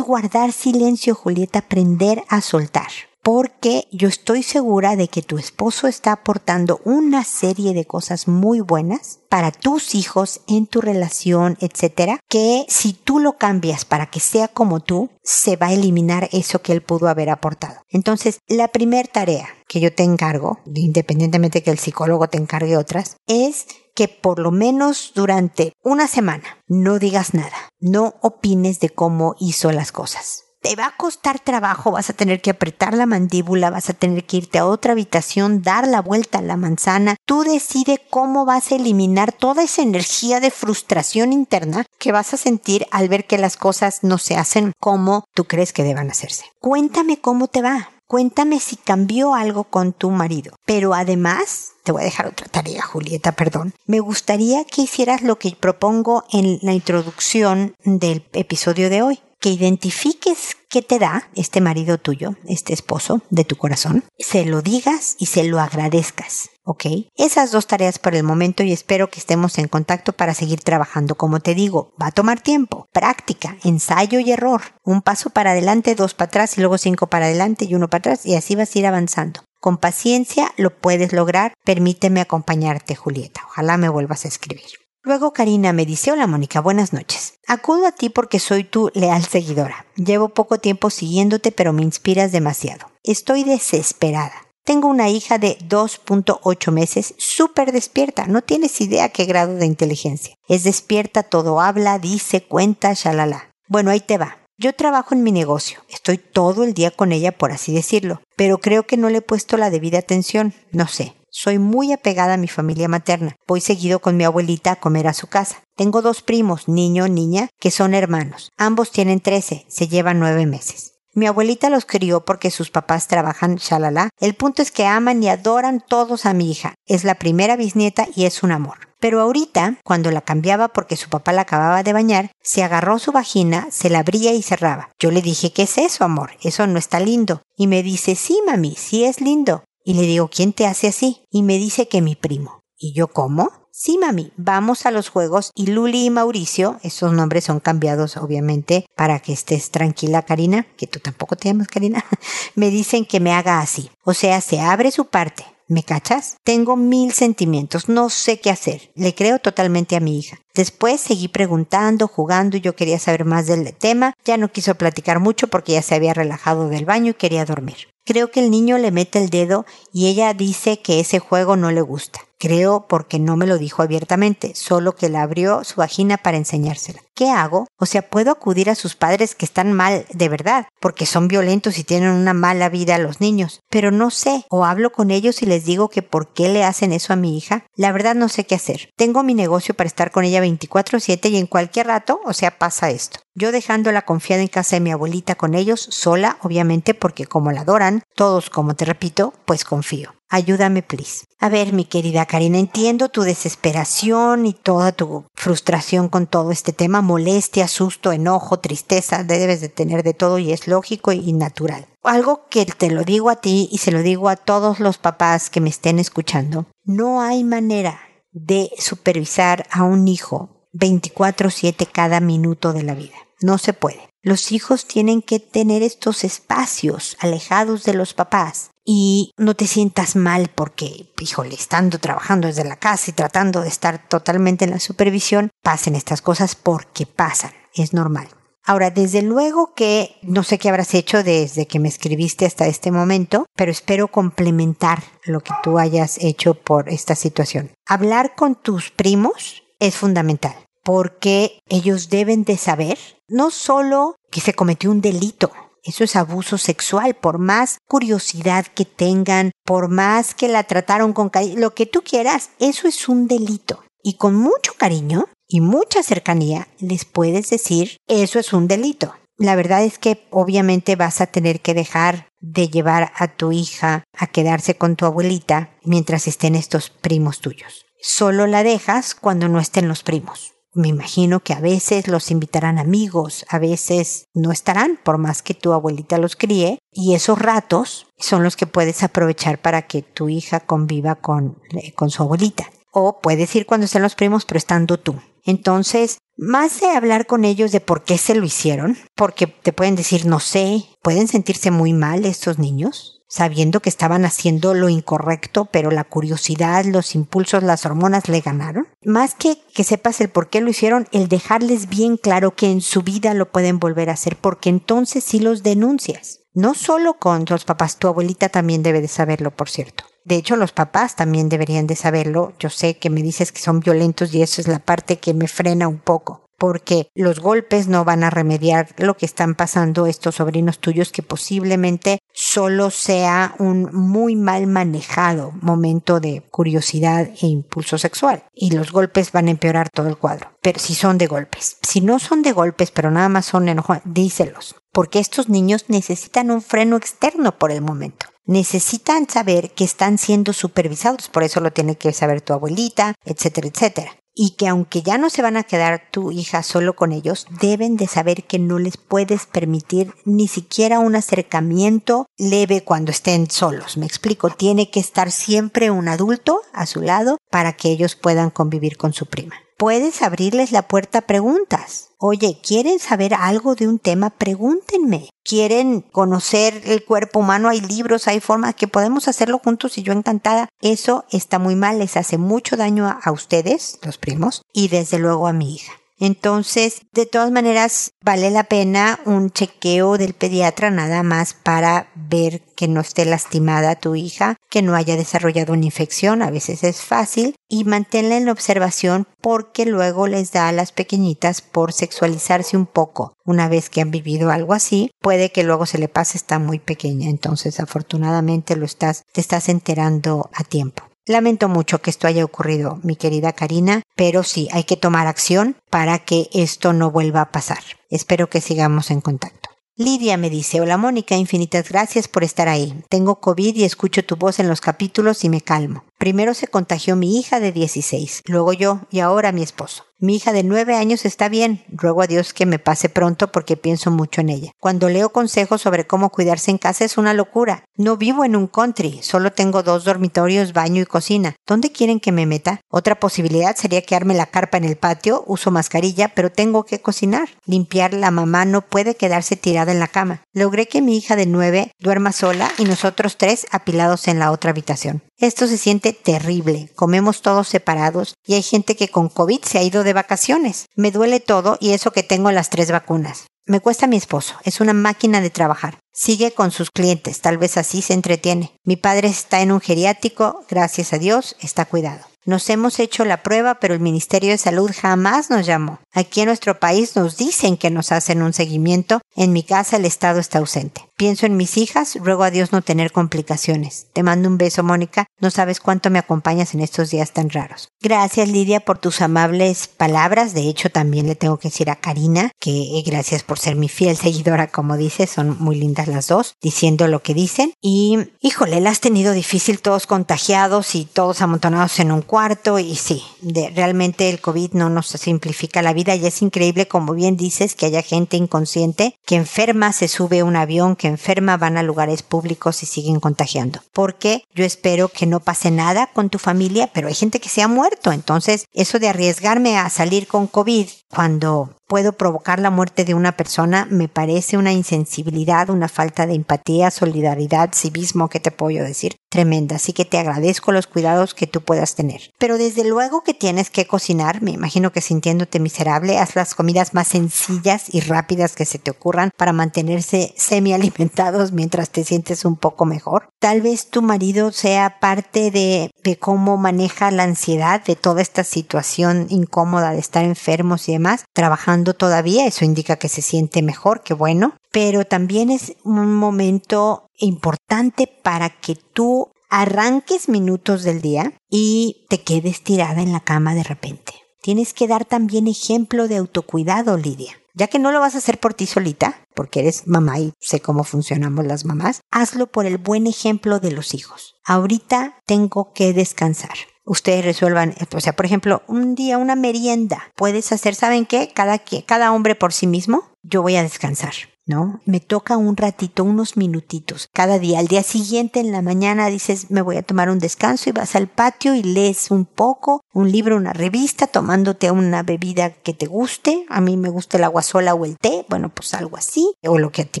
guardar 0.00 0.52
silencio, 0.52 1.16
Julieta, 1.16 1.58
aprender 1.58 2.22
a 2.28 2.40
soltar 2.40 3.09
porque 3.22 3.86
yo 3.92 4.08
estoy 4.08 4.42
segura 4.42 4.96
de 4.96 5.08
que 5.08 5.22
tu 5.22 5.38
esposo 5.38 5.86
está 5.86 6.12
aportando 6.12 6.80
una 6.84 7.24
serie 7.24 7.74
de 7.74 7.84
cosas 7.84 8.28
muy 8.28 8.60
buenas 8.60 9.20
para 9.28 9.50
tus 9.52 9.94
hijos 9.94 10.40
en 10.48 10.66
tu 10.66 10.80
relación, 10.80 11.56
etcétera, 11.60 12.18
que 12.28 12.64
si 12.68 12.92
tú 12.92 13.18
lo 13.18 13.36
cambias 13.36 13.84
para 13.84 14.06
que 14.06 14.20
sea 14.20 14.48
como 14.48 14.80
tú, 14.80 15.10
se 15.22 15.56
va 15.56 15.68
a 15.68 15.72
eliminar 15.72 16.28
eso 16.32 16.62
que 16.62 16.72
él 16.72 16.82
pudo 16.82 17.08
haber 17.08 17.30
aportado. 17.30 17.82
Entonces, 17.88 18.38
la 18.48 18.68
primera 18.68 19.08
tarea 19.08 19.48
que 19.68 19.80
yo 19.80 19.94
te 19.94 20.02
encargo, 20.02 20.58
independientemente 20.74 21.62
que 21.62 21.70
el 21.70 21.78
psicólogo 21.78 22.28
te 22.28 22.38
encargue 22.38 22.76
otras, 22.76 23.16
es 23.26 23.66
que 23.94 24.08
por 24.08 24.38
lo 24.38 24.50
menos 24.50 25.12
durante 25.14 25.72
una 25.82 26.08
semana 26.08 26.62
no 26.66 26.98
digas 26.98 27.34
nada, 27.34 27.68
no 27.80 28.14
opines 28.22 28.80
de 28.80 28.90
cómo 28.90 29.34
hizo 29.38 29.70
las 29.72 29.92
cosas 29.92 30.44
te 30.60 30.76
va 30.76 30.86
a 30.86 30.96
costar 30.96 31.40
trabajo, 31.40 31.90
vas 31.92 32.10
a 32.10 32.12
tener 32.12 32.40
que 32.40 32.50
apretar 32.50 32.94
la 32.94 33.06
mandíbula, 33.06 33.70
vas 33.70 33.90
a 33.90 33.94
tener 33.94 34.24
que 34.24 34.38
irte 34.38 34.58
a 34.58 34.66
otra 34.66 34.92
habitación, 34.92 35.62
dar 35.62 35.88
la 35.88 36.02
vuelta 36.02 36.38
a 36.38 36.42
la 36.42 36.56
manzana. 36.56 37.16
Tú 37.26 37.42
decide 37.42 38.00
cómo 38.10 38.44
vas 38.44 38.70
a 38.70 38.76
eliminar 38.76 39.32
toda 39.32 39.62
esa 39.62 39.82
energía 39.82 40.40
de 40.40 40.50
frustración 40.50 41.32
interna 41.32 41.84
que 41.98 42.12
vas 42.12 42.34
a 42.34 42.36
sentir 42.36 42.86
al 42.90 43.08
ver 43.08 43.26
que 43.26 43.38
las 43.38 43.56
cosas 43.56 44.00
no 44.02 44.18
se 44.18 44.36
hacen 44.36 44.72
como 44.78 45.24
tú 45.34 45.44
crees 45.44 45.72
que 45.72 45.84
deban 45.84 46.10
hacerse. 46.10 46.44
Cuéntame 46.60 47.20
cómo 47.20 47.48
te 47.48 47.62
va. 47.62 47.90
Cuéntame 48.06 48.58
si 48.58 48.74
cambió 48.74 49.36
algo 49.36 49.64
con 49.64 49.92
tu 49.92 50.10
marido. 50.10 50.56
Pero 50.66 50.94
además, 50.94 51.74
te 51.84 51.92
voy 51.92 52.02
a 52.02 52.06
dejar 52.06 52.26
otra 52.26 52.48
tarea, 52.48 52.82
Julieta, 52.82 53.32
perdón. 53.32 53.72
Me 53.86 54.00
gustaría 54.00 54.64
que 54.64 54.82
hicieras 54.82 55.22
lo 55.22 55.38
que 55.38 55.56
propongo 55.58 56.24
en 56.32 56.58
la 56.62 56.72
introducción 56.72 57.76
del 57.84 58.26
episodio 58.32 58.90
de 58.90 59.02
hoy 59.02 59.20
que 59.40 59.50
identifiques 59.50 60.56
qué 60.68 60.82
te 60.82 60.98
da 60.98 61.28
este 61.34 61.60
marido 61.60 61.98
tuyo, 61.98 62.36
este 62.46 62.72
esposo 62.72 63.22
de 63.30 63.44
tu 63.44 63.56
corazón, 63.56 64.04
se 64.18 64.44
lo 64.44 64.62
digas 64.62 65.16
y 65.18 65.26
se 65.26 65.44
lo 65.44 65.60
agradezcas. 65.60 66.50
¿ok? 66.70 66.84
Esas 67.16 67.50
dos 67.50 67.66
tareas 67.66 67.98
por 67.98 68.14
el 68.14 68.22
momento 68.22 68.62
y 68.62 68.72
espero 68.72 69.10
que 69.10 69.18
estemos 69.18 69.58
en 69.58 69.66
contacto 69.66 70.12
para 70.12 70.34
seguir 70.34 70.60
trabajando. 70.60 71.16
Como 71.16 71.40
te 71.40 71.54
digo, 71.54 71.92
va 72.00 72.08
a 72.08 72.12
tomar 72.12 72.40
tiempo, 72.40 72.86
práctica, 72.92 73.56
ensayo 73.64 74.20
y 74.20 74.30
error. 74.30 74.62
Un 74.84 75.02
paso 75.02 75.30
para 75.30 75.50
adelante, 75.50 75.96
dos 75.96 76.14
para 76.14 76.28
atrás 76.28 76.56
y 76.56 76.60
luego 76.60 76.78
cinco 76.78 77.08
para 77.08 77.26
adelante 77.26 77.64
y 77.64 77.74
uno 77.74 77.88
para 77.88 78.00
atrás 78.00 78.26
y 78.26 78.36
así 78.36 78.54
vas 78.54 78.74
a 78.74 78.78
ir 78.78 78.86
avanzando. 78.86 79.40
Con 79.60 79.78
paciencia 79.78 80.52
lo 80.56 80.78
puedes 80.78 81.12
lograr. 81.12 81.54
Permíteme 81.64 82.20
acompañarte, 82.20 82.94
Julieta. 82.94 83.42
Ojalá 83.48 83.76
me 83.76 83.88
vuelvas 83.88 84.24
a 84.24 84.28
escribir. 84.28 84.70
Luego 85.02 85.32
Karina 85.32 85.72
me 85.72 85.86
dice, 85.86 86.12
hola 86.12 86.26
Mónica, 86.26 86.60
buenas 86.60 86.92
noches. 86.92 87.38
Acudo 87.46 87.86
a 87.86 87.92
ti 87.92 88.10
porque 88.10 88.38
soy 88.38 88.64
tu 88.64 88.90
leal 88.92 89.24
seguidora. 89.24 89.86
Llevo 89.96 90.28
poco 90.28 90.58
tiempo 90.58 90.90
siguiéndote, 90.90 91.52
pero 91.52 91.72
me 91.72 91.82
inspiras 91.82 92.32
demasiado. 92.32 92.86
Estoy 93.02 93.44
desesperada. 93.44 94.34
Tengo 94.62 94.88
una 94.88 95.08
hija 95.08 95.38
de 95.38 95.56
2.8 95.60 96.70
meses, 96.70 97.14
súper 97.16 97.72
despierta. 97.72 98.26
No 98.26 98.42
tienes 98.42 98.78
idea 98.82 99.08
qué 99.08 99.24
grado 99.24 99.54
de 99.54 99.64
inteligencia. 99.64 100.34
Es 100.48 100.64
despierta, 100.64 101.22
todo 101.22 101.62
habla, 101.62 101.98
dice, 101.98 102.42
cuenta, 102.42 102.92
shalala. 102.92 103.50
Bueno, 103.68 103.90
ahí 103.90 104.00
te 104.00 104.18
va. 104.18 104.36
Yo 104.58 104.74
trabajo 104.74 105.14
en 105.14 105.22
mi 105.22 105.32
negocio. 105.32 105.80
Estoy 105.88 106.18
todo 106.18 106.62
el 106.62 106.74
día 106.74 106.90
con 106.90 107.12
ella, 107.12 107.32
por 107.32 107.52
así 107.52 107.72
decirlo. 107.72 108.20
Pero 108.36 108.58
creo 108.58 108.86
que 108.86 108.98
no 108.98 109.08
le 109.08 109.18
he 109.18 109.22
puesto 109.22 109.56
la 109.56 109.70
debida 109.70 109.98
atención. 109.98 110.52
No 110.72 110.86
sé. 110.86 111.14
Soy 111.30 111.58
muy 111.58 111.92
apegada 111.92 112.34
a 112.34 112.38
mi 112.38 112.48
familia 112.48 112.88
materna. 112.88 113.36
Voy 113.46 113.60
seguido 113.60 114.00
con 114.00 114.16
mi 114.16 114.24
abuelita 114.24 114.72
a 114.72 114.76
comer 114.76 115.06
a 115.06 115.14
su 115.14 115.28
casa. 115.28 115.62
Tengo 115.76 116.02
dos 116.02 116.22
primos, 116.22 116.68
niño, 116.68 117.06
niña, 117.06 117.48
que 117.60 117.70
son 117.70 117.94
hermanos. 117.94 118.50
Ambos 118.58 118.90
tienen 118.90 119.20
13, 119.20 119.64
se 119.68 119.88
llevan 119.88 120.18
nueve 120.18 120.44
meses. 120.46 120.94
Mi 121.12 121.26
abuelita 121.26 121.70
los 121.70 121.86
crió 121.86 122.24
porque 122.24 122.50
sus 122.50 122.70
papás 122.70 123.08
trabajan 123.08 123.56
shalala. 123.56 124.10
El 124.20 124.34
punto 124.34 124.62
es 124.62 124.70
que 124.70 124.86
aman 124.86 125.22
y 125.22 125.28
adoran 125.28 125.82
todos 125.86 126.24
a 126.24 126.34
mi 126.34 126.50
hija. 126.50 126.74
Es 126.86 127.04
la 127.04 127.16
primera 127.16 127.56
bisnieta 127.56 128.06
y 128.14 128.26
es 128.26 128.42
un 128.42 128.52
amor. 128.52 128.90
Pero 129.00 129.20
ahorita, 129.20 129.76
cuando 129.82 130.10
la 130.10 130.20
cambiaba 130.20 130.68
porque 130.68 130.96
su 130.96 131.08
papá 131.08 131.32
la 131.32 131.42
acababa 131.42 131.82
de 131.82 131.92
bañar, 131.92 132.30
se 132.42 132.62
agarró 132.62 132.98
su 132.98 133.12
vagina, 133.12 133.66
se 133.70 133.88
la 133.90 134.00
abría 134.00 134.32
y 134.34 134.42
cerraba. 134.42 134.90
Yo 135.00 135.10
le 135.10 135.22
dije, 135.22 135.52
¿qué 135.52 135.62
es 135.62 135.78
eso, 135.78 136.04
amor? 136.04 136.32
Eso 136.42 136.66
no 136.66 136.78
está 136.78 137.00
lindo. 137.00 137.42
Y 137.56 137.66
me 137.66 137.82
dice, 137.82 138.14
sí, 138.14 138.40
mami, 138.46 138.76
sí 138.76 139.04
es 139.04 139.20
lindo. 139.20 139.64
Y 139.84 139.94
le 139.94 140.02
digo, 140.02 140.28
¿quién 140.28 140.52
te 140.52 140.66
hace 140.66 140.88
así? 140.88 141.22
Y 141.30 141.42
me 141.42 141.58
dice 141.58 141.88
que 141.88 142.02
mi 142.02 142.16
primo. 142.16 142.60
¿Y 142.76 142.92
yo 142.92 143.08
cómo? 143.08 143.50
Sí, 143.72 143.98
mami, 143.98 144.32
vamos 144.36 144.84
a 144.84 144.90
los 144.90 145.08
juegos 145.08 145.52
y 145.54 145.68
Luli 145.68 146.06
y 146.06 146.10
Mauricio, 146.10 146.78
esos 146.82 147.12
nombres 147.12 147.44
son 147.44 147.60
cambiados 147.60 148.16
obviamente 148.16 148.84
para 148.96 149.20
que 149.20 149.32
estés 149.32 149.70
tranquila, 149.70 150.22
Karina, 150.22 150.66
que 150.76 150.86
tú 150.86 150.98
tampoco 150.98 151.36
te 151.36 151.48
llamas 151.48 151.68
Karina, 151.68 152.04
me 152.56 152.70
dicen 152.70 153.06
que 153.06 153.20
me 153.20 153.32
haga 153.32 153.60
así. 153.60 153.90
O 154.04 154.12
sea, 154.12 154.40
se 154.40 154.60
abre 154.60 154.90
su 154.90 155.06
parte, 155.06 155.44
¿Me 155.70 155.84
cachas? 155.84 156.36
Tengo 156.42 156.76
mil 156.76 157.12
sentimientos, 157.12 157.88
no 157.88 158.10
sé 158.10 158.40
qué 158.40 158.50
hacer. 158.50 158.90
Le 158.96 159.14
creo 159.14 159.38
totalmente 159.38 159.94
a 159.94 160.00
mi 160.00 160.18
hija. 160.18 160.40
Después 160.52 161.00
seguí 161.00 161.28
preguntando, 161.28 162.08
jugando 162.08 162.56
y 162.56 162.60
yo 162.60 162.74
quería 162.74 162.98
saber 162.98 163.24
más 163.24 163.46
del 163.46 163.72
tema. 163.74 164.14
Ya 164.24 164.36
no 164.36 164.50
quiso 164.50 164.74
platicar 164.74 165.20
mucho 165.20 165.46
porque 165.46 165.74
ya 165.74 165.82
se 165.82 165.94
había 165.94 166.12
relajado 166.12 166.68
del 166.68 166.86
baño 166.86 167.12
y 167.12 167.14
quería 167.14 167.44
dormir. 167.44 167.86
Creo 168.10 168.32
que 168.32 168.40
el 168.40 168.50
niño 168.50 168.76
le 168.76 168.90
mete 168.90 169.20
el 169.22 169.30
dedo 169.30 169.64
y 169.92 170.08
ella 170.08 170.34
dice 170.34 170.80
que 170.80 170.98
ese 170.98 171.20
juego 171.20 171.54
no 171.54 171.70
le 171.70 171.80
gusta. 171.80 172.18
Creo 172.40 172.86
porque 172.88 173.18
no 173.18 173.36
me 173.36 173.46
lo 173.46 173.58
dijo 173.58 173.82
abiertamente, 173.82 174.54
solo 174.54 174.94
que 174.94 175.10
le 175.10 175.18
abrió 175.18 175.62
su 175.62 175.76
vagina 175.76 176.16
para 176.16 176.38
enseñársela. 176.38 177.02
¿Qué 177.14 177.28
hago? 177.28 177.66
O 177.78 177.84
sea, 177.84 178.08
puedo 178.08 178.30
acudir 178.30 178.70
a 178.70 178.74
sus 178.74 178.96
padres 178.96 179.34
que 179.34 179.44
están 179.44 179.74
mal 179.74 180.06
de 180.10 180.28
verdad, 180.30 180.66
porque 180.80 181.04
son 181.04 181.28
violentos 181.28 181.78
y 181.78 181.84
tienen 181.84 182.08
una 182.08 182.32
mala 182.32 182.70
vida 182.70 182.94
a 182.94 182.98
los 182.98 183.20
niños, 183.20 183.60
pero 183.68 183.90
no 183.90 184.10
sé, 184.10 184.46
o 184.48 184.64
hablo 184.64 184.90
con 184.90 185.10
ellos 185.10 185.42
y 185.42 185.46
les 185.46 185.66
digo 185.66 185.90
que 185.90 186.00
por 186.00 186.32
qué 186.32 186.48
le 186.48 186.64
hacen 186.64 186.94
eso 186.94 187.12
a 187.12 187.16
mi 187.16 187.36
hija. 187.36 187.66
La 187.76 187.92
verdad 187.92 188.14
no 188.14 188.30
sé 188.30 188.46
qué 188.46 188.54
hacer. 188.54 188.88
Tengo 188.96 189.22
mi 189.22 189.34
negocio 189.34 189.74
para 189.74 189.88
estar 189.88 190.10
con 190.10 190.24
ella 190.24 190.40
24/7 190.40 191.28
y 191.28 191.36
en 191.36 191.46
cualquier 191.46 191.88
rato, 191.88 192.22
o 192.24 192.32
sea, 192.32 192.56
pasa 192.56 192.88
esto. 192.88 193.20
Yo 193.34 193.52
dejándola 193.52 194.06
confiada 194.06 194.40
en 194.40 194.48
casa 194.48 194.76
de 194.76 194.80
mi 194.80 194.92
abuelita 194.92 195.34
con 195.34 195.54
ellos, 195.54 195.86
sola, 195.90 196.38
obviamente, 196.40 196.94
porque 196.94 197.26
como 197.26 197.52
la 197.52 197.60
adoran, 197.60 198.02
todos, 198.14 198.48
como 198.48 198.76
te 198.76 198.86
repito, 198.86 199.34
pues 199.44 199.66
confío. 199.66 200.14
Ayúdame, 200.32 200.82
please. 200.82 201.24
A 201.40 201.48
ver, 201.48 201.72
mi 201.72 201.84
querida 201.84 202.24
Karina, 202.24 202.58
entiendo 202.58 203.08
tu 203.08 203.22
desesperación 203.22 204.46
y 204.46 204.52
toda 204.52 204.92
tu 204.92 205.24
frustración 205.34 206.08
con 206.08 206.28
todo 206.28 206.52
este 206.52 206.72
tema, 206.72 207.02
molestia, 207.02 207.66
susto, 207.66 208.12
enojo, 208.12 208.60
tristeza, 208.60 209.24
debes 209.24 209.60
de 209.60 209.68
tener 209.68 210.04
de 210.04 210.14
todo 210.14 210.38
y 210.38 210.52
es 210.52 210.68
lógico 210.68 211.10
y 211.10 211.32
natural. 211.32 211.88
Algo 212.04 212.46
que 212.48 212.64
te 212.64 212.90
lo 212.92 213.02
digo 213.02 213.28
a 213.28 213.40
ti 213.40 213.68
y 213.72 213.78
se 213.78 213.90
lo 213.90 214.02
digo 214.02 214.28
a 214.28 214.36
todos 214.36 214.78
los 214.78 214.98
papás 214.98 215.50
que 215.50 215.60
me 215.60 215.68
estén 215.68 215.98
escuchando, 215.98 216.66
no 216.84 217.20
hay 217.20 217.42
manera 217.42 218.00
de 218.30 218.70
supervisar 218.78 219.66
a 219.72 219.82
un 219.82 220.06
hijo 220.06 220.68
24/7 220.72 221.86
cada 221.86 222.20
minuto 222.20 222.72
de 222.72 222.84
la 222.84 222.94
vida. 222.94 223.16
No 223.40 223.58
se 223.58 223.72
puede. 223.72 224.08
Los 224.22 224.52
hijos 224.52 224.86
tienen 224.86 225.22
que 225.22 225.40
tener 225.40 225.82
estos 225.82 226.22
espacios 226.22 227.16
alejados 227.20 227.84
de 227.84 227.94
los 227.94 228.14
papás 228.14 228.70
y 228.92 229.30
no 229.36 229.54
te 229.54 229.68
sientas 229.68 230.16
mal 230.16 230.50
porque, 230.52 231.12
híjole, 231.20 231.54
estando 231.54 232.00
trabajando 232.00 232.48
desde 232.48 232.64
la 232.64 232.74
casa 232.74 233.12
y 233.12 233.14
tratando 233.14 233.60
de 233.60 233.68
estar 233.68 234.08
totalmente 234.08 234.64
en 234.64 234.72
la 234.72 234.80
supervisión, 234.80 235.50
pasen 235.62 235.94
estas 235.94 236.22
cosas 236.22 236.56
porque 236.56 237.06
pasan, 237.06 237.52
es 237.72 237.92
normal. 237.92 238.26
Ahora, 238.64 238.90
desde 238.90 239.22
luego 239.22 239.74
que 239.76 240.16
no 240.22 240.42
sé 240.42 240.58
qué 240.58 240.70
habrás 240.70 240.92
hecho 240.94 241.22
desde 241.22 241.68
que 241.68 241.78
me 241.78 241.86
escribiste 241.86 242.46
hasta 242.46 242.66
este 242.66 242.90
momento, 242.90 243.46
pero 243.54 243.70
espero 243.70 244.08
complementar 244.08 245.04
lo 245.22 245.38
que 245.38 245.54
tú 245.62 245.78
hayas 245.78 246.18
hecho 246.18 246.54
por 246.54 246.88
esta 246.88 247.14
situación. 247.14 247.70
Hablar 247.86 248.34
con 248.34 248.56
tus 248.56 248.90
primos 248.90 249.62
es 249.78 249.94
fundamental 249.94 250.56
porque 250.82 251.60
ellos 251.68 252.10
deben 252.10 252.42
de 252.42 252.56
saber 252.56 252.98
no 253.28 253.52
solo 253.52 254.16
que 254.32 254.40
se 254.40 254.54
cometió 254.54 254.90
un 254.90 255.00
delito, 255.00 255.52
eso 255.84 256.04
es 256.04 256.16
abuso 256.16 256.58
sexual, 256.58 257.14
por 257.14 257.38
más 257.38 257.78
curiosidad 257.88 258.66
que 258.66 258.84
tengan, 258.84 259.52
por 259.64 259.88
más 259.88 260.34
que 260.34 260.48
la 260.48 260.64
trataron 260.64 261.12
con 261.12 261.28
cariño, 261.28 261.58
lo 261.58 261.74
que 261.74 261.86
tú 261.86 262.02
quieras, 262.02 262.50
eso 262.58 262.88
es 262.88 263.08
un 263.08 263.26
delito. 263.26 263.82
Y 264.02 264.14
con 264.14 264.34
mucho 264.34 264.72
cariño 264.76 265.26
y 265.46 265.60
mucha 265.60 266.02
cercanía 266.02 266.68
les 266.78 267.04
puedes 267.04 267.50
decir, 267.50 267.96
eso 268.06 268.38
es 268.38 268.52
un 268.52 268.66
delito. 268.66 269.14
La 269.36 269.56
verdad 269.56 269.84
es 269.84 269.98
que 269.98 270.26
obviamente 270.30 270.96
vas 270.96 271.20
a 271.20 271.26
tener 271.26 271.60
que 271.60 271.74
dejar 271.74 272.28
de 272.40 272.68
llevar 272.68 273.12
a 273.16 273.28
tu 273.28 273.52
hija 273.52 274.04
a 274.16 274.26
quedarse 274.26 274.76
con 274.76 274.96
tu 274.96 275.06
abuelita 275.06 275.70
mientras 275.82 276.26
estén 276.26 276.54
estos 276.54 276.90
primos 276.90 277.40
tuyos. 277.40 277.86
Solo 278.00 278.46
la 278.46 278.62
dejas 278.62 279.14
cuando 279.14 279.48
no 279.48 279.60
estén 279.60 279.88
los 279.88 280.02
primos 280.02 280.54
Me 280.72 280.88
imagino 280.88 281.40
que 281.40 281.52
a 281.52 281.60
veces 281.60 282.06
los 282.06 282.30
invitarán 282.30 282.78
amigos, 282.78 283.44
a 283.48 283.58
veces 283.58 284.26
no 284.34 284.52
estarán, 284.52 285.00
por 285.02 285.18
más 285.18 285.42
que 285.42 285.54
tu 285.54 285.72
abuelita 285.72 286.18
los 286.18 286.36
críe, 286.36 286.78
y 286.92 287.14
esos 287.14 287.38
ratos 287.38 288.06
son 288.18 288.44
los 288.44 288.56
que 288.56 288.66
puedes 288.66 289.02
aprovechar 289.02 289.60
para 289.60 289.82
que 289.82 290.02
tu 290.02 290.28
hija 290.28 290.60
conviva 290.60 291.16
con, 291.16 291.58
eh, 291.72 291.92
con 291.94 292.10
su 292.10 292.22
abuelita. 292.22 292.70
O 292.92 293.20
puedes 293.20 293.54
ir 293.56 293.66
cuando 293.66 293.86
estén 293.86 294.02
los 294.02 294.14
primos, 294.14 294.44
pero 294.44 294.58
estando 294.58 294.96
tú. 294.98 295.16
Entonces, 295.44 296.18
más 296.36 296.80
de 296.80 296.90
hablar 296.90 297.26
con 297.26 297.44
ellos 297.44 297.72
de 297.72 297.80
por 297.80 298.04
qué 298.04 298.18
se 298.18 298.34
lo 298.34 298.44
hicieron, 298.44 298.96
porque 299.16 299.46
te 299.46 299.72
pueden 299.72 299.96
decir 299.96 300.26
no 300.26 300.38
sé, 300.38 300.84
pueden 301.02 301.28
sentirse 301.28 301.70
muy 301.70 301.92
mal 301.92 302.24
estos 302.24 302.58
niños, 302.58 303.19
sabiendo 303.30 303.80
que 303.80 303.88
estaban 303.88 304.24
haciendo 304.24 304.74
lo 304.74 304.88
incorrecto, 304.88 305.66
pero 305.66 305.90
la 305.90 306.04
curiosidad, 306.04 306.84
los 306.84 307.14
impulsos, 307.14 307.62
las 307.62 307.86
hormonas 307.86 308.28
le 308.28 308.40
ganaron. 308.40 308.88
Más 309.04 309.34
que 309.34 309.58
que 309.72 309.84
sepas 309.84 310.20
el 310.20 310.28
por 310.28 310.50
qué 310.50 310.60
lo 310.60 310.68
hicieron, 310.68 311.06
el 311.12 311.28
dejarles 311.28 311.88
bien 311.88 312.16
claro 312.16 312.54
que 312.56 312.70
en 312.70 312.80
su 312.80 313.02
vida 313.02 313.32
lo 313.32 313.50
pueden 313.50 313.78
volver 313.78 314.10
a 314.10 314.14
hacer, 314.14 314.36
porque 314.36 314.68
entonces 314.68 315.22
sí 315.24 315.38
los 315.38 315.62
denuncias. 315.62 316.40
No 316.52 316.74
solo 316.74 317.14
con 317.14 317.44
los 317.48 317.64
papás, 317.64 317.96
tu 317.96 318.08
abuelita 318.08 318.48
también 318.48 318.82
debe 318.82 319.00
de 319.00 319.08
saberlo, 319.08 319.52
por 319.52 319.70
cierto. 319.70 320.04
De 320.24 320.34
hecho, 320.34 320.56
los 320.56 320.72
papás 320.72 321.14
también 321.14 321.48
deberían 321.48 321.86
de 321.86 321.96
saberlo. 321.96 322.52
Yo 322.58 322.68
sé 322.68 322.98
que 322.98 323.08
me 323.08 323.22
dices 323.22 323.52
que 323.52 323.60
son 323.60 323.80
violentos 323.80 324.34
y 324.34 324.42
eso 324.42 324.60
es 324.60 324.68
la 324.68 324.80
parte 324.80 325.18
que 325.18 325.32
me 325.32 325.48
frena 325.48 325.88
un 325.88 325.98
poco 325.98 326.49
porque 326.60 327.10
los 327.14 327.40
golpes 327.40 327.88
no 327.88 328.04
van 328.04 328.22
a 328.22 328.28
remediar 328.28 328.88
lo 328.98 329.16
que 329.16 329.24
están 329.24 329.54
pasando 329.54 330.04
estos 330.04 330.34
sobrinos 330.34 330.78
tuyos 330.78 331.10
que 331.10 331.22
posiblemente 331.22 332.18
solo 332.34 332.90
sea 332.90 333.54
un 333.58 333.88
muy 333.94 334.36
mal 334.36 334.66
manejado 334.66 335.52
momento 335.62 336.20
de 336.20 336.42
curiosidad 336.50 337.30
e 337.40 337.46
impulso 337.46 337.96
sexual. 337.96 338.44
Y 338.52 338.72
los 338.72 338.92
golpes 338.92 339.32
van 339.32 339.48
a 339.48 339.52
empeorar 339.52 339.88
todo 339.88 340.08
el 340.08 340.18
cuadro. 340.18 340.50
Pero 340.60 340.78
si 340.78 340.94
son 340.94 341.16
de 341.16 341.28
golpes, 341.28 341.78
si 341.80 342.02
no 342.02 342.18
son 342.18 342.42
de 342.42 342.52
golpes, 342.52 342.90
pero 342.90 343.10
nada 343.10 343.30
más 343.30 343.46
son 343.46 343.66
enojados, 343.70 344.02
díselos, 344.04 344.76
porque 344.92 345.18
estos 345.18 345.48
niños 345.48 345.86
necesitan 345.88 346.50
un 346.50 346.60
freno 346.60 346.98
externo 346.98 347.56
por 347.56 347.72
el 347.72 347.80
momento. 347.80 348.26
Necesitan 348.44 349.30
saber 349.30 349.70
que 349.70 349.84
están 349.84 350.18
siendo 350.18 350.52
supervisados, 350.52 351.30
por 351.30 351.42
eso 351.42 351.60
lo 351.60 351.72
tiene 351.72 351.96
que 351.96 352.12
saber 352.12 352.42
tu 352.42 352.52
abuelita, 352.52 353.14
etcétera, 353.24 353.68
etcétera 353.68 354.19
y 354.42 354.52
que 354.52 354.68
aunque 354.68 355.02
ya 355.02 355.18
no 355.18 355.28
se 355.28 355.42
van 355.42 355.58
a 355.58 355.64
quedar 355.64 356.08
tu 356.10 356.32
hija 356.32 356.62
solo 356.62 356.96
con 356.96 357.12
ellos, 357.12 357.46
deben 357.60 357.98
de 357.98 358.06
saber 358.06 358.44
que 358.44 358.58
no 358.58 358.78
les 358.78 358.96
puedes 358.96 359.44
permitir 359.44 360.14
ni 360.24 360.48
siquiera 360.48 360.98
un 360.98 361.14
acercamiento 361.14 362.24
leve 362.38 362.82
cuando 362.82 363.10
estén 363.10 363.50
solos. 363.50 363.98
Me 363.98 364.06
explico, 364.06 364.48
tiene 364.48 364.90
que 364.90 364.98
estar 364.98 365.30
siempre 365.30 365.90
un 365.90 366.08
adulto 366.08 366.62
a 366.72 366.86
su 366.86 367.02
lado 367.02 367.36
para 367.50 367.74
que 367.74 367.90
ellos 367.90 368.16
puedan 368.16 368.48
convivir 368.48 368.96
con 368.96 369.12
su 369.12 369.26
prima 369.26 369.56
puedes 369.80 370.20
abrirles 370.20 370.72
la 370.72 370.82
puerta 370.82 371.20
a 371.20 371.22
preguntas. 371.22 372.10
Oye, 372.18 372.60
¿quieren 372.62 372.98
saber 372.98 373.32
algo 373.32 373.74
de 373.74 373.88
un 373.88 373.98
tema? 373.98 374.28
Pregúntenme. 374.28 375.30
¿Quieren 375.42 376.02
conocer 376.02 376.82
el 376.84 377.02
cuerpo 377.02 377.38
humano? 377.38 377.70
Hay 377.70 377.80
libros, 377.80 378.28
hay 378.28 378.40
formas 378.40 378.74
que 378.74 378.88
podemos 378.88 379.26
hacerlo 379.26 379.58
juntos 379.58 379.96
y 379.96 380.02
yo 380.02 380.12
encantada. 380.12 380.68
Eso 380.82 381.24
está 381.30 381.58
muy 381.58 381.76
mal, 381.76 381.98
les 381.98 382.18
hace 382.18 382.36
mucho 382.36 382.76
daño 382.76 383.06
a, 383.06 383.12
a 383.12 383.32
ustedes, 383.32 383.98
los 384.02 384.18
primos, 384.18 384.66
y 384.74 384.88
desde 384.88 385.18
luego 385.18 385.46
a 385.46 385.54
mi 385.54 385.76
hija. 385.76 385.99
Entonces, 386.20 387.00
de 387.12 387.24
todas 387.24 387.50
maneras, 387.50 388.12
vale 388.22 388.50
la 388.50 388.64
pena 388.64 389.18
un 389.24 389.50
chequeo 389.50 390.18
del 390.18 390.34
pediatra 390.34 390.90
nada 390.90 391.22
más 391.22 391.54
para 391.54 392.10
ver 392.14 392.60
que 392.76 392.88
no 392.88 393.00
esté 393.00 393.24
lastimada 393.24 393.96
tu 393.96 394.14
hija, 394.14 394.56
que 394.68 394.82
no 394.82 394.94
haya 394.94 395.16
desarrollado 395.16 395.72
una 395.72 395.86
infección, 395.86 396.42
a 396.42 396.50
veces 396.50 396.84
es 396.84 397.00
fácil, 397.00 397.56
y 397.68 397.84
manténla 397.84 398.36
en 398.36 398.50
observación 398.50 399.26
porque 399.40 399.86
luego 399.86 400.26
les 400.26 400.52
da 400.52 400.68
a 400.68 400.72
las 400.72 400.92
pequeñitas 400.92 401.62
por 401.62 401.94
sexualizarse 401.94 402.76
un 402.76 402.86
poco. 402.86 403.32
Una 403.46 403.68
vez 403.68 403.88
que 403.88 404.02
han 404.02 404.10
vivido 404.10 404.50
algo 404.50 404.74
así, 404.74 405.10
puede 405.22 405.50
que 405.50 405.62
luego 405.62 405.86
se 405.86 405.98
le 405.98 406.08
pase, 406.08 406.36
está 406.36 406.58
muy 406.58 406.78
pequeña, 406.78 407.30
entonces 407.30 407.80
afortunadamente 407.80 408.76
lo 408.76 408.84
estás, 408.84 409.24
te 409.32 409.40
estás 409.40 409.70
enterando 409.70 410.50
a 410.52 410.64
tiempo. 410.64 411.09
Lamento 411.30 411.68
mucho 411.68 412.02
que 412.02 412.10
esto 412.10 412.26
haya 412.26 412.44
ocurrido, 412.44 412.98
mi 413.04 413.14
querida 413.14 413.52
Karina, 413.52 414.02
pero 414.16 414.42
sí, 414.42 414.66
hay 414.72 414.82
que 414.82 414.96
tomar 414.96 415.28
acción 415.28 415.76
para 415.88 416.18
que 416.18 416.48
esto 416.52 416.92
no 416.92 417.12
vuelva 417.12 417.40
a 417.40 417.52
pasar. 417.52 417.78
Espero 418.08 418.50
que 418.50 418.60
sigamos 418.60 419.12
en 419.12 419.20
contacto. 419.20 419.70
Lidia 419.94 420.36
me 420.36 420.50
dice, 420.50 420.80
hola 420.80 420.96
Mónica, 420.96 421.36
infinitas 421.36 421.88
gracias 421.88 422.26
por 422.26 422.42
estar 422.42 422.66
ahí. 422.66 423.04
Tengo 423.08 423.38
COVID 423.38 423.76
y 423.76 423.84
escucho 423.84 424.24
tu 424.24 424.34
voz 424.34 424.58
en 424.58 424.66
los 424.66 424.80
capítulos 424.80 425.44
y 425.44 425.50
me 425.50 425.60
calmo. 425.60 426.02
Primero 426.18 426.52
se 426.52 426.66
contagió 426.66 427.14
mi 427.14 427.38
hija 427.38 427.60
de 427.60 427.70
16, 427.70 428.42
luego 428.46 428.72
yo 428.72 429.02
y 429.12 429.20
ahora 429.20 429.52
mi 429.52 429.62
esposo. 429.62 430.06
Mi 430.22 430.36
hija 430.36 430.52
de 430.52 430.64
nueve 430.64 430.96
años 430.96 431.24
está 431.24 431.48
bien. 431.48 431.82
Ruego 431.88 432.20
a 432.20 432.26
Dios 432.26 432.52
que 432.52 432.66
me 432.66 432.78
pase 432.78 433.08
pronto 433.08 433.50
porque 433.50 433.78
pienso 433.78 434.10
mucho 434.10 434.42
en 434.42 434.50
ella. 434.50 434.72
Cuando 434.78 435.08
leo 435.08 435.30
consejos 435.30 435.80
sobre 435.80 436.06
cómo 436.06 436.28
cuidarse 436.28 436.70
en 436.70 436.76
casa 436.76 437.06
es 437.06 437.16
una 437.16 437.32
locura. 437.32 437.84
No 437.96 438.18
vivo 438.18 438.44
en 438.44 438.54
un 438.54 438.66
country, 438.66 439.20
solo 439.22 439.50
tengo 439.50 439.82
dos 439.82 440.04
dormitorios, 440.04 440.74
baño 440.74 441.00
y 441.00 441.06
cocina. 441.06 441.56
¿Dónde 441.66 441.90
quieren 441.90 442.20
que 442.20 442.32
me 442.32 442.44
meta? 442.44 442.82
Otra 442.90 443.18
posibilidad 443.18 443.74
sería 443.76 444.02
quedarme 444.02 444.34
la 444.34 444.44
carpa 444.44 444.76
en 444.76 444.84
el 444.84 444.96
patio, 444.96 445.42
uso 445.46 445.70
mascarilla, 445.70 446.28
pero 446.34 446.52
tengo 446.52 446.84
que 446.84 447.00
cocinar. 447.00 447.48
Limpiar 447.64 448.12
la 448.12 448.30
mamá 448.30 448.66
no 448.66 448.82
puede 448.82 449.14
quedarse 449.14 449.56
tirada 449.56 449.90
en 449.90 450.00
la 450.00 450.08
cama. 450.08 450.42
Logré 450.52 450.86
que 450.86 451.00
mi 451.00 451.16
hija 451.16 451.34
de 451.34 451.46
nueve 451.46 451.92
duerma 451.98 452.32
sola 452.32 452.70
y 452.76 452.84
nosotros 452.84 453.38
tres 453.38 453.66
apilados 453.70 454.28
en 454.28 454.38
la 454.38 454.50
otra 454.50 454.70
habitación. 454.70 455.22
Esto 455.38 455.66
se 455.66 455.78
siente 455.78 456.12
terrible. 456.12 456.90
Comemos 456.94 457.40
todos 457.40 457.68
separados 457.68 458.34
y 458.46 458.54
hay 458.54 458.62
gente 458.62 458.94
que 458.94 459.08
con 459.08 459.30
COVID 459.30 459.62
se 459.62 459.78
ha 459.78 459.82
ido 459.82 460.04
de 460.04 460.09
vacaciones. 460.12 460.86
Me 460.94 461.10
duele 461.10 461.40
todo 461.40 461.76
y 461.80 461.90
eso 461.90 462.12
que 462.12 462.22
tengo 462.22 462.50
las 462.50 462.70
tres 462.70 462.90
vacunas. 462.90 463.46
Me 463.66 463.80
cuesta 463.80 464.06
mi 464.06 464.16
esposo, 464.16 464.56
es 464.64 464.80
una 464.80 464.92
máquina 464.92 465.40
de 465.40 465.50
trabajar. 465.50 465.98
Sigue 466.12 466.52
con 466.52 466.70
sus 466.70 466.90
clientes, 466.90 467.40
tal 467.40 467.56
vez 467.56 467.76
así 467.76 468.02
se 468.02 468.14
entretiene. 468.14 468.72
Mi 468.84 468.96
padre 468.96 469.28
está 469.28 469.60
en 469.60 469.70
un 469.70 469.80
geriátrico, 469.80 470.64
gracias 470.68 471.12
a 471.12 471.18
Dios, 471.18 471.56
está 471.60 471.84
cuidado. 471.84 472.24
Nos 472.46 472.70
hemos 472.70 472.98
hecho 472.98 473.24
la 473.26 473.42
prueba, 473.42 473.74
pero 473.74 473.92
el 473.92 474.00
Ministerio 474.00 474.50
de 474.50 474.58
Salud 474.58 474.90
jamás 474.98 475.50
nos 475.50 475.66
llamó. 475.66 476.00
Aquí 476.12 476.40
en 476.40 476.46
nuestro 476.46 476.80
país 476.80 477.14
nos 477.14 477.36
dicen 477.36 477.76
que 477.76 477.90
nos 477.90 478.12
hacen 478.12 478.42
un 478.42 478.54
seguimiento. 478.54 479.20
En 479.36 479.52
mi 479.52 479.62
casa 479.62 479.96
el 479.96 480.04
Estado 480.04 480.40
está 480.40 480.58
ausente. 480.58 481.06
Pienso 481.16 481.46
en 481.46 481.56
mis 481.56 481.76
hijas, 481.76 482.16
ruego 482.20 482.42
a 482.42 482.50
Dios 482.50 482.72
no 482.72 482.82
tener 482.82 483.12
complicaciones. 483.12 484.06
Te 484.12 484.22
mando 484.22 484.48
un 484.48 484.58
beso, 484.58 484.82
Mónica. 484.82 485.26
No 485.38 485.50
sabes 485.50 485.78
cuánto 485.78 486.10
me 486.10 486.18
acompañas 486.18 486.74
en 486.74 486.80
estos 486.80 487.10
días 487.10 487.32
tan 487.32 487.50
raros. 487.50 487.90
Gracias, 488.00 488.48
Lidia, 488.48 488.80
por 488.80 488.98
tus 488.98 489.20
amables 489.20 489.86
palabras. 489.86 490.54
De 490.54 490.62
hecho, 490.62 490.90
también 490.90 491.26
le 491.26 491.36
tengo 491.36 491.58
que 491.58 491.68
decir 491.68 491.90
a 491.90 491.96
Karina 491.96 492.50
que 492.58 492.70
eh, 492.70 493.02
gracias 493.04 493.42
por 493.42 493.58
ser 493.58 493.76
mi 493.76 493.88
fiel 493.88 494.16
seguidora, 494.16 494.68
como 494.68 494.96
dices. 494.96 495.30
Son 495.30 495.56
muy 495.60 495.76
lindas 495.76 496.08
las 496.08 496.28
dos, 496.28 496.54
diciendo 496.60 497.06
lo 497.06 497.22
que 497.22 497.34
dicen. 497.34 497.74
Y, 497.80 498.18
híjole, 498.40 498.80
la 498.80 498.90
has 498.90 499.00
tenido 499.00 499.32
difícil, 499.32 499.80
todos 499.80 500.06
contagiados 500.06 500.94
y 500.94 501.04
todos 501.04 501.42
amontonados 501.42 502.00
en 502.00 502.12
un 502.12 502.22
cuarto. 502.22 502.78
Y 502.78 502.96
sí, 502.96 503.22
de, 503.42 503.70
realmente 503.70 504.30
el 504.30 504.40
COVID 504.40 504.72
no 504.72 504.88
nos 504.88 505.08
simplifica 505.08 505.82
la 505.82 505.92
vida 505.92 506.14
y 506.14 506.26
es 506.26 506.42
increíble, 506.42 506.88
como 506.88 507.12
bien 507.12 507.36
dices, 507.36 507.74
que 507.74 507.86
haya 507.86 508.02
gente 508.02 508.36
inconsciente 508.36 509.18
que 509.26 509.36
enferma, 509.36 509.92
se 509.92 510.08
sube 510.08 510.42
un 510.42 510.56
avión, 510.56 510.96
que 510.96 511.08
enferma 511.08 511.56
van 511.56 511.76
a 511.76 511.82
lugares 511.82 512.22
públicos 512.22 512.82
y 512.82 512.86
siguen 512.86 513.20
contagiando. 513.20 513.80
Porque 513.92 514.44
yo 514.54 514.64
espero 514.64 515.08
que 515.08 515.26
no 515.26 515.40
pase 515.40 515.70
nada 515.70 516.08
con 516.12 516.30
tu 516.30 516.38
familia, 516.38 516.90
pero 516.92 517.08
hay 517.08 517.14
gente 517.14 517.40
que 517.40 517.48
se 517.48 517.62
ha 517.62 517.68
muerto. 517.68 518.12
Entonces, 518.12 518.64
eso 518.72 518.98
de 518.98 519.08
arriesgarme 519.08 519.78
a 519.78 519.88
salir 519.90 520.26
con 520.26 520.46
COVID 520.46 520.88
cuando 521.08 521.76
puedo 521.90 522.12
provocar 522.12 522.60
la 522.60 522.70
muerte 522.70 523.04
de 523.04 523.14
una 523.14 523.32
persona 523.32 523.88
me 523.90 524.06
parece 524.06 524.56
una 524.56 524.72
insensibilidad, 524.72 525.70
una 525.70 525.88
falta 525.88 526.24
de 526.24 526.34
empatía, 526.34 526.92
solidaridad, 526.92 527.70
civismo, 527.74 528.28
¿qué 528.28 528.38
te 528.38 528.52
puedo 528.52 528.84
decir? 528.84 529.16
Tremenda. 529.28 529.76
Así 529.76 529.92
que 529.92 530.04
te 530.04 530.18
agradezco 530.18 530.70
los 530.70 530.86
cuidados 530.86 531.34
que 531.34 531.48
tú 531.48 531.62
puedas 531.62 531.96
tener. 531.96 532.30
Pero 532.38 532.58
desde 532.58 532.84
luego 532.84 533.22
que 533.22 533.34
tienes 533.34 533.70
que 533.70 533.86
cocinar, 533.86 534.40
me 534.40 534.52
imagino 534.52 534.92
que 534.92 535.00
sintiéndote 535.00 535.58
miserable, 535.58 536.18
haz 536.18 536.36
las 536.36 536.54
comidas 536.54 536.94
más 536.94 537.08
sencillas 537.08 537.92
y 537.92 538.00
rápidas 538.00 538.54
que 538.54 538.66
se 538.66 538.78
te 538.78 538.92
ocurran 538.92 539.30
para 539.36 539.52
mantenerse 539.52 540.32
semi 540.36 540.72
alimentados 540.72 541.50
mientras 541.52 541.90
te 541.90 542.04
sientes 542.04 542.44
un 542.44 542.56
poco 542.56 542.84
mejor. 542.84 543.28
Tal 543.40 543.62
vez 543.62 543.90
tu 543.90 544.00
marido 544.00 544.52
sea 544.52 544.98
parte 545.00 545.50
de, 545.50 545.90
de 546.04 546.18
cómo 546.18 546.56
maneja 546.56 547.10
la 547.10 547.24
ansiedad 547.24 547.84
de 547.84 547.96
toda 547.96 548.22
esta 548.22 548.44
situación 548.44 549.26
incómoda 549.28 549.90
de 549.90 549.98
estar 549.98 550.24
enfermos 550.24 550.88
y 550.88 550.92
demás, 550.92 551.24
trabajando 551.32 551.79
todavía, 551.84 552.46
eso 552.46 552.64
indica 552.64 552.96
que 552.96 553.08
se 553.08 553.22
siente 553.22 553.62
mejor, 553.62 554.02
que 554.02 554.14
bueno, 554.14 554.54
pero 554.70 555.04
también 555.04 555.50
es 555.50 555.74
un 555.84 556.14
momento 556.14 557.06
importante 557.18 558.06
para 558.06 558.50
que 558.50 558.76
tú 558.76 559.30
arranques 559.48 560.28
minutos 560.28 560.84
del 560.84 561.00
día 561.00 561.32
y 561.50 562.06
te 562.08 562.22
quedes 562.22 562.62
tirada 562.62 563.02
en 563.02 563.12
la 563.12 563.20
cama 563.20 563.54
de 563.54 563.64
repente. 563.64 564.14
Tienes 564.42 564.72
que 564.72 564.88
dar 564.88 565.04
también 565.04 565.48
ejemplo 565.48 566.08
de 566.08 566.16
autocuidado, 566.16 566.96
Lidia. 566.96 567.36
Ya 567.52 567.66
que 567.66 567.80
no 567.80 567.90
lo 567.92 568.00
vas 568.00 568.14
a 568.14 568.18
hacer 568.18 568.38
por 568.38 568.54
ti 568.54 568.66
solita, 568.66 569.24
porque 569.34 569.60
eres 569.60 569.86
mamá 569.86 570.18
y 570.20 570.32
sé 570.38 570.60
cómo 570.60 570.84
funcionamos 570.84 571.44
las 571.44 571.64
mamás, 571.64 572.00
hazlo 572.10 572.46
por 572.46 572.64
el 572.64 572.78
buen 572.78 573.06
ejemplo 573.06 573.58
de 573.58 573.72
los 573.72 573.92
hijos. 573.92 574.36
Ahorita 574.44 575.18
tengo 575.26 575.72
que 575.74 575.92
descansar 575.92 576.54
ustedes 576.90 577.24
resuelvan, 577.24 577.72
o 577.94 578.00
sea, 578.00 578.14
por 578.14 578.26
ejemplo, 578.26 578.64
un 578.66 578.96
día 578.96 579.16
una 579.16 579.36
merienda, 579.36 580.10
puedes 580.16 580.50
hacer, 580.50 580.74
¿saben 580.74 581.06
qué? 581.06 581.30
Cada, 581.32 581.60
cada 581.86 582.10
hombre 582.10 582.34
por 582.34 582.52
sí 582.52 582.66
mismo, 582.66 583.04
yo 583.22 583.42
voy 583.42 583.54
a 583.54 583.62
descansar. 583.62 584.12
¿No? 584.50 584.80
Me 584.84 584.98
toca 584.98 585.36
un 585.36 585.56
ratito, 585.56 586.02
unos 586.02 586.36
minutitos 586.36 587.08
cada 587.12 587.38
día. 587.38 587.60
Al 587.60 587.68
día 587.68 587.84
siguiente 587.84 588.40
en 588.40 588.50
la 588.50 588.62
mañana 588.62 589.06
dices, 589.06 589.50
me 589.50 589.62
voy 589.62 589.76
a 589.76 589.82
tomar 589.82 590.10
un 590.10 590.18
descanso 590.18 590.68
y 590.68 590.72
vas 590.72 590.96
al 590.96 591.06
patio 591.06 591.54
y 591.54 591.62
lees 591.62 592.10
un 592.10 592.24
poco, 592.26 592.82
un 592.92 593.10
libro, 593.12 593.36
una 593.36 593.52
revista, 593.52 594.08
tomándote 594.08 594.70
una 594.72 595.04
bebida 595.04 595.50
que 595.50 595.72
te 595.72 595.86
guste. 595.86 596.44
A 596.48 596.60
mí 596.60 596.76
me 596.76 596.88
gusta 596.88 597.16
el 597.16 597.24
agua 597.24 597.42
sola 597.42 597.74
o 597.74 597.84
el 597.84 597.96
té, 597.96 598.26
bueno, 598.28 598.48
pues 598.48 598.74
algo 598.74 598.96
así, 598.96 599.32
o 599.46 599.56
lo 599.58 599.70
que 599.70 599.82
a 599.82 599.84
ti 599.84 600.00